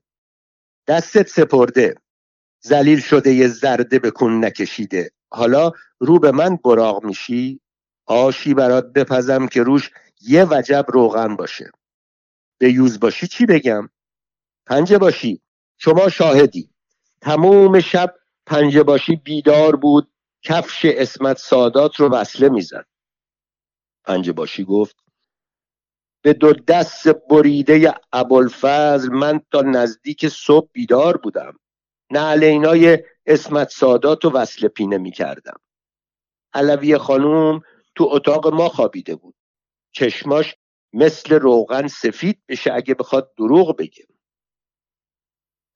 دستت 0.87 1.27
سپرده. 1.27 1.95
زلیل 2.61 2.99
شده 2.99 3.33
یه 3.33 3.47
زرده 3.47 3.99
بکن 3.99 4.45
نکشیده. 4.45 5.11
حالا 5.31 5.71
رو 5.99 6.19
به 6.19 6.31
من 6.31 6.55
براغ 6.55 7.03
میشی؟ 7.03 7.61
آشی 8.05 8.53
برات 8.53 8.93
بپزم 8.93 9.47
که 9.47 9.63
روش 9.63 9.91
یه 10.21 10.45
وجب 10.51 10.85
روغن 10.87 11.35
باشه. 11.35 11.71
به 12.57 12.71
یوز 12.71 12.99
باشی 12.99 13.27
چی 13.27 13.45
بگم؟ 13.45 13.89
پنجه 14.65 14.97
باشی. 14.97 15.41
شما 15.77 16.09
شاهدی. 16.09 16.69
تموم 17.21 17.79
شب 17.79 18.15
پنجه 18.45 18.83
باشی 18.83 19.15
بیدار 19.15 19.75
بود. 19.75 20.11
کفش 20.43 20.85
اسمت 20.85 21.37
سادات 21.37 21.95
رو 21.95 22.09
وصله 22.09 22.49
می‌زد. 22.49 22.85
پنجه 24.05 24.31
باشی 24.31 24.63
گفت 24.63 24.95
به 26.21 26.33
دو 26.33 26.53
دست 26.53 27.07
بریده 27.07 27.93
ابوالفضل 28.13 29.09
من 29.09 29.41
تا 29.51 29.61
نزدیک 29.61 30.27
صبح 30.27 30.69
بیدار 30.73 31.17
بودم. 31.17 31.59
نعلینای 32.11 33.03
اسمت 33.25 33.69
سادات 33.69 34.25
و 34.25 34.29
وصل 34.29 34.67
پینه 34.67 34.97
می‌کردم. 34.97 35.59
علوی 36.53 36.97
خانوم 36.97 37.61
تو 37.95 38.07
اتاق 38.11 38.53
ما 38.53 38.69
خوابیده 38.69 39.15
بود. 39.15 39.35
چشماش 39.91 40.55
مثل 40.93 41.35
روغن 41.35 41.87
سفید 41.87 42.41
بشه 42.49 42.73
اگه 42.73 42.93
بخواد 42.93 43.33
دروغ 43.37 43.75
بگه. 43.77 44.05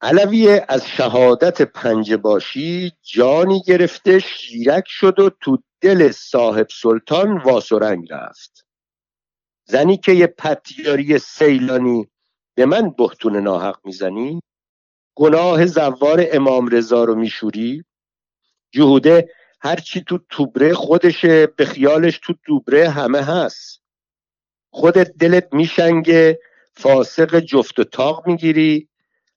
علویه 0.02 0.66
از 0.70 0.88
شهادت 0.88 1.62
پنج 1.62 2.14
باشی 2.14 2.92
جانی 3.02 3.62
گرفته 3.68 4.20
شیرک 4.20 4.84
شد 4.88 5.20
و 5.20 5.30
تو 5.30 5.58
دل 5.82 6.12
صاحب 6.12 6.68
سلطان 6.70 7.38
واسرنگ 7.38 8.08
رفت. 8.12 8.66
زنی 9.74 9.98
که 9.98 10.12
یه 10.12 10.28
پتیاری 10.28 11.20
سیلانی 11.20 12.08
به 12.56 12.66
من 12.66 12.96
بختون 12.98 13.38
ناحق 13.38 13.80
می‌زنی؟ 13.84 14.42
گناه 15.16 15.66
زوار 15.66 16.28
امام 16.32 16.68
رضا 16.68 17.04
رو 17.04 17.16
میشوری؟ 17.16 17.84
جهوده 18.72 19.30
هرچی 19.62 20.04
تو 20.08 20.20
توبره 20.30 20.74
خودشه 20.74 21.48
به 21.48 21.66
خیالش 21.66 22.20
تو 22.24 22.34
دوبره 22.46 22.90
همه 22.90 23.22
هست. 23.22 23.82
خودت 24.72 25.12
دلت 25.20 25.48
میشنگه 25.54 26.40
فاسق 26.74 27.40
جفت 27.40 27.80
و 27.80 27.84
تاق 27.84 28.28
می‌گیری. 28.28 28.90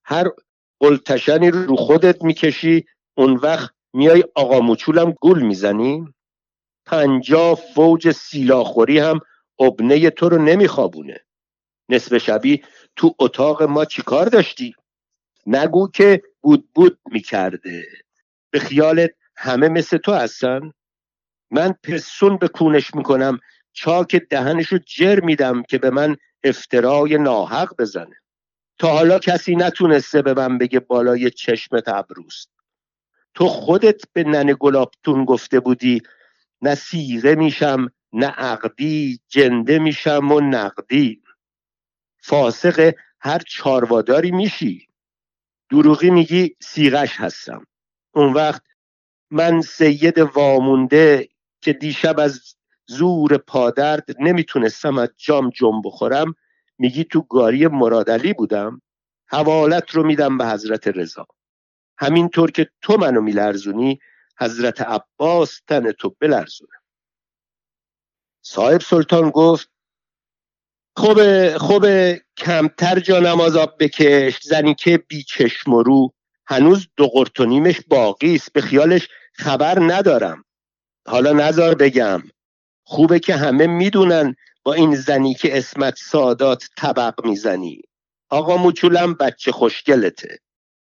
هر 0.04 0.30
قلتشنی 0.80 1.50
رو 1.50 1.76
خودت 1.76 2.22
می‌کشی 2.24 2.84
اون 3.14 3.36
وقت 3.36 3.70
میای 3.92 4.24
آقا 4.34 4.60
موچولم 4.60 5.14
گول 5.20 5.42
می‌زنی. 5.42 6.04
پنجا 6.86 7.54
فوج 7.54 8.10
سیلاخوری 8.10 8.98
هم 8.98 9.20
ابنه 9.60 10.10
تو 10.10 10.28
رو 10.28 10.42
نمیخوابونه. 10.42 11.20
نصف 11.88 12.18
شبی 12.18 12.64
تو 12.96 13.14
اتاق 13.18 13.62
ما 13.62 13.84
چیکار 13.84 14.26
داشتی؟ 14.26 14.74
نگو 15.46 15.88
که 15.88 16.22
بود 16.40 16.68
بود 16.74 16.98
می‌کرده. 17.10 17.86
به 18.50 18.58
خیالت 18.58 19.10
همه 19.36 19.68
مثل 19.68 19.96
تو 19.96 20.12
هستن؟ 20.12 20.72
من 21.50 21.74
پسون 21.82 22.36
به 22.36 22.48
کونش 22.48 22.94
می‌کنم 22.94 23.38
چاک 23.72 24.16
دهنشو 24.16 24.78
جر 24.78 25.20
میدم 25.20 25.62
که 25.62 25.78
به 25.78 25.90
من 25.90 26.16
افترای 26.44 27.18
ناحق 27.18 27.74
بزنه. 27.78 28.16
تا 28.78 28.88
حالا 28.88 29.18
کسی 29.18 29.56
نتونسته 29.56 30.22
به 30.22 30.34
من 30.34 30.58
بگه 30.58 30.80
بالای 30.80 31.30
چشمت 31.30 31.88
ابروست. 31.88 32.50
تو 33.34 33.48
خودت 33.48 34.02
به 34.12 34.24
ننه 34.24 34.54
گلابتون 34.54 35.24
گفته 35.24 35.60
بودی 35.60 36.02
نه 36.62 36.74
سیغه 36.74 37.34
میشم 37.34 37.90
نه 38.12 38.26
عقدی 38.26 39.20
جنده 39.28 39.78
میشم 39.78 40.32
و 40.32 40.40
نقدی. 40.40 41.22
فاسق 42.22 42.94
هر 43.20 43.38
چارواداری 43.38 44.30
میشی. 44.30 44.88
دروغی 45.70 46.10
میگی 46.10 46.56
سیغش 46.60 47.16
هستم. 47.16 47.66
اون 48.14 48.32
وقت 48.32 48.62
من 49.30 49.60
سید 49.60 50.18
وامونده 50.18 51.28
که 51.60 51.72
دیشب 51.72 52.20
از 52.20 52.56
زور 52.86 53.36
پادرد 53.36 54.04
نمی‌تونستم 54.20 54.98
از 54.98 55.08
جام 55.16 55.50
جم 55.50 55.82
بخورم 55.84 56.34
میگی 56.78 57.04
تو 57.04 57.22
گاری 57.22 57.66
مرادلی 57.66 58.32
بودم. 58.32 58.82
حوالت 59.26 59.90
رو 59.90 60.06
میدم 60.06 60.38
به 60.38 60.46
حضرت 60.46 60.88
رضا. 60.88 61.26
همینطور 61.98 62.50
که 62.50 62.70
تو 62.82 62.96
منو 62.96 63.20
میلرزونی 63.20 64.00
حضرت 64.40 64.80
عباس 64.80 65.60
تن 65.68 65.92
تو 65.92 66.16
بلرزونه. 66.20 66.75
صاحب 68.48 68.80
سلطان 68.80 69.30
گفت 69.30 69.70
خوبه 70.96 71.56
خوبه 71.58 72.22
کمتر 72.36 73.00
جا 73.00 73.20
نماز 73.20 73.56
آب 73.56 73.74
بکش 73.78 74.42
زنی 74.42 74.74
که 74.74 74.98
بی 74.98 75.22
چشم 75.22 75.72
و 75.72 75.82
رو 75.82 76.12
هنوز 76.46 76.88
دو 76.96 77.06
قرتونیمش 77.06 77.80
باقی 77.88 78.34
است 78.34 78.52
به 78.52 78.60
خیالش 78.60 79.08
خبر 79.32 79.78
ندارم. 79.80 80.44
حالا 81.06 81.32
نظر 81.32 81.74
بگم 81.74 82.22
خوبه 82.84 83.18
که 83.18 83.34
همه 83.36 83.66
می‌دونن 83.66 84.36
با 84.62 84.74
این 84.74 84.94
زنی 84.94 85.34
که 85.34 85.58
اسمت 85.58 85.96
سادات 85.96 86.64
طبق 86.76 87.14
می‌زنی. 87.24 87.82
آقا 88.30 88.56
موچولم 88.56 89.14
بچه 89.14 89.52
خوشگلته. 89.52 90.38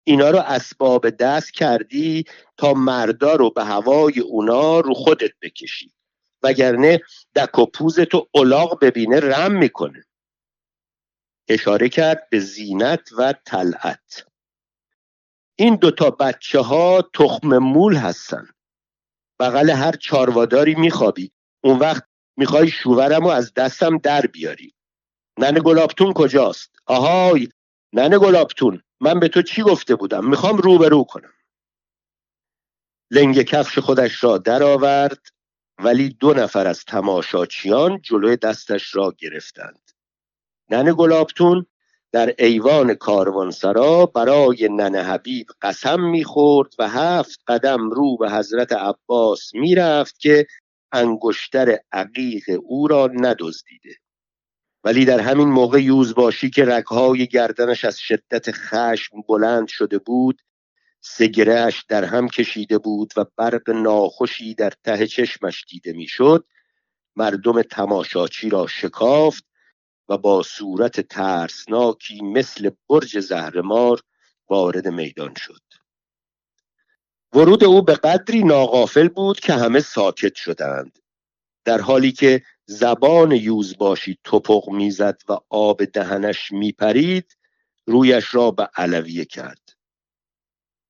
اینا 0.04 0.30
رو 0.30 0.40
اسباب 0.40 1.10
دست 1.10 1.54
کردی 1.54 2.26
تا 2.58 2.74
مردا 2.74 3.36
رو 3.36 3.50
به 3.50 3.64
هوای 3.64 4.20
اونا 4.20 4.80
رو 4.80 4.94
خودت 4.94 5.32
بکشی. 5.42 5.97
وگرنه 6.44 7.02
دک 7.36 7.60
و 7.60 7.66
پوزتو 7.66 8.28
الاغ 8.36 8.80
ببینه 8.80 9.20
رم 9.20 9.52
می‌کنه. 9.52 10.06
اشاره 11.48 11.90
کرد 11.90 12.30
به 12.30 12.40
زینت 12.40 13.10
و 13.18 13.34
طلعت. 13.46 14.26
این 15.56 15.76
دوتا 15.76 16.10
بچه 16.10 16.60
ها 16.60 17.02
تخم 17.14 17.58
مول 17.58 17.96
هستن. 17.96 18.48
بغل 19.40 19.70
هر 19.70 19.92
چارواداری 19.92 20.76
میخوابی. 20.76 21.32
اون 21.64 21.80
وقت 21.80 22.04
می‌خوای 22.38 22.68
شوورم 22.68 23.24
رو 23.24 23.28
از 23.28 23.54
دستم 23.54 23.98
در 23.98 24.22
بیاری. 24.22 24.74
ننه 25.40 25.60
گلابتون 25.60 26.14
کجاست؟ 26.14 26.76
آهای! 26.86 27.50
ننه 27.94 28.18
گلابتون 28.18 28.82
من 29.00 29.20
به 29.20 29.28
تو 29.28 29.42
چی 29.42 29.62
گفته 29.62 29.96
بودم؟ 29.96 30.30
می‌خوام 30.30 30.58
روبرو 30.58 31.04
کنم. 31.04 31.34
لنگ 33.12 33.42
کفش 33.42 33.80
خودش 33.80 34.24
را 34.24 34.38
درآورد. 34.38 35.37
ولی 35.80 36.10
دو 36.10 36.34
نفر 36.34 36.68
از 36.68 36.86
تماشاچیان 36.86 38.02
جلوی 38.02 38.36
دستش 38.36 38.96
را 38.96 39.14
گرفتند. 39.18 39.92
ننه 40.70 40.94
گلابتون 40.94 41.66
در 42.12 42.36
ایوان 42.40 42.94
کاروانسرا 42.94 44.06
برای 44.06 44.70
ننه 44.72 45.04
حبیب 45.04 45.48
قسم 45.62 46.00
می‌خورد 46.00 46.74
و 46.80 46.90
هفت 46.90 47.40
قدم 47.48 47.90
رو 47.90 48.18
به 48.18 48.32
حضرت 48.32 48.72
عباس 48.72 49.56
می‌رفت 49.56 50.20
که 50.20 50.48
انگشتر 50.92 51.80
عقیق 51.92 52.44
او 52.64 52.88
را 52.88 53.10
ندزدیده. 53.14 53.96
ولی 54.84 55.06
در 55.06 55.20
همین 55.20 55.48
موقع 55.48 55.84
یوزباشی 55.84 56.50
که 56.50 56.66
رگهای 56.66 57.28
گردنش 57.28 57.86
از 57.86 58.00
شدت 58.00 58.52
خشم 58.52 59.22
بلند 59.28 59.68
شده 59.68 59.98
بود 59.98 60.42
سگرهش 61.10 61.86
در 61.90 62.06
هم 62.06 62.28
کشیده 62.28 62.78
بود 62.78 63.14
و 63.18 63.26
برق 63.38 63.70
ناخوشی 63.70 64.56
در 64.56 64.74
ته 64.84 65.08
چشمش 65.08 65.66
دیده 65.70 65.94
می‌شد 65.94 66.46
مردم 67.16 67.62
تماشاچی 67.62 68.50
را 68.50 68.68
شکافت 68.68 69.46
و 70.10 70.18
با 70.18 70.44
صورت 70.44 71.02
ترسناکی 71.02 72.22
مثل 72.22 72.72
برج 72.90 73.20
زهرمار 73.20 74.02
وارد 74.50 74.88
میدان 74.88 75.34
شد. 75.36 75.62
ورود 77.34 77.64
او 77.64 77.82
به 77.82 77.96
قدری 77.96 78.44
ناغافل 78.44 79.08
بود 79.08 79.40
که 79.40 79.54
همه 79.54 79.80
ساکت 79.80 80.36
شدند 80.36 81.00
در 81.66 81.82
حالی 81.82 82.12
که 82.12 82.42
زبان 82.66 83.32
یوزباشی 83.32 84.18
توپق 84.24 84.70
می‌زد 84.70 85.22
و 85.30 85.38
آب 85.50 85.86
دهنش 85.86 86.52
میپرید 86.52 87.38
رویش 87.86 88.36
را 88.36 88.52
به 88.52 88.70
علویه 88.76 89.26
کرد. 89.26 89.67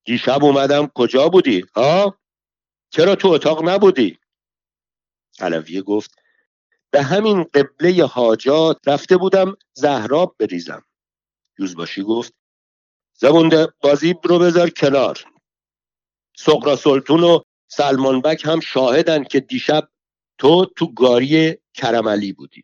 دیشب 0.07 0.43
اومدم 0.43 0.87
کجا 0.95 1.29
بودی؟ 1.29 1.65
ها؟ 1.75 2.19
چرا 2.89 3.15
تو 3.15 3.27
اتاق 3.27 3.69
نبودی؟ 3.69 4.19
علویه 5.39 5.81
گفت 5.81 6.11
به 6.91 7.03
همین 7.03 7.43
قبله 7.43 8.05
حاجات 8.05 8.87
رفته 8.87 9.17
بودم 9.17 9.57
زهراب 9.73 10.35
بریزم. 10.39 10.85
یوزباشی 11.59 12.03
گفت 12.03 12.33
زبونده 13.13 13.67
بازی 13.81 14.15
رو 14.23 14.39
بذار 14.39 14.69
کنار. 14.69 15.25
سقرا 16.37 16.75
سلطون 16.75 17.23
و 17.23 17.39
سلمان 17.67 18.21
بک 18.21 18.45
هم 18.45 18.59
شاهدن 18.59 19.23
که 19.23 19.39
دیشب 19.39 19.89
تو 20.37 20.65
تو 20.65 20.93
گاری 20.93 21.57
کرملی 21.73 22.33
بودی. 22.33 22.63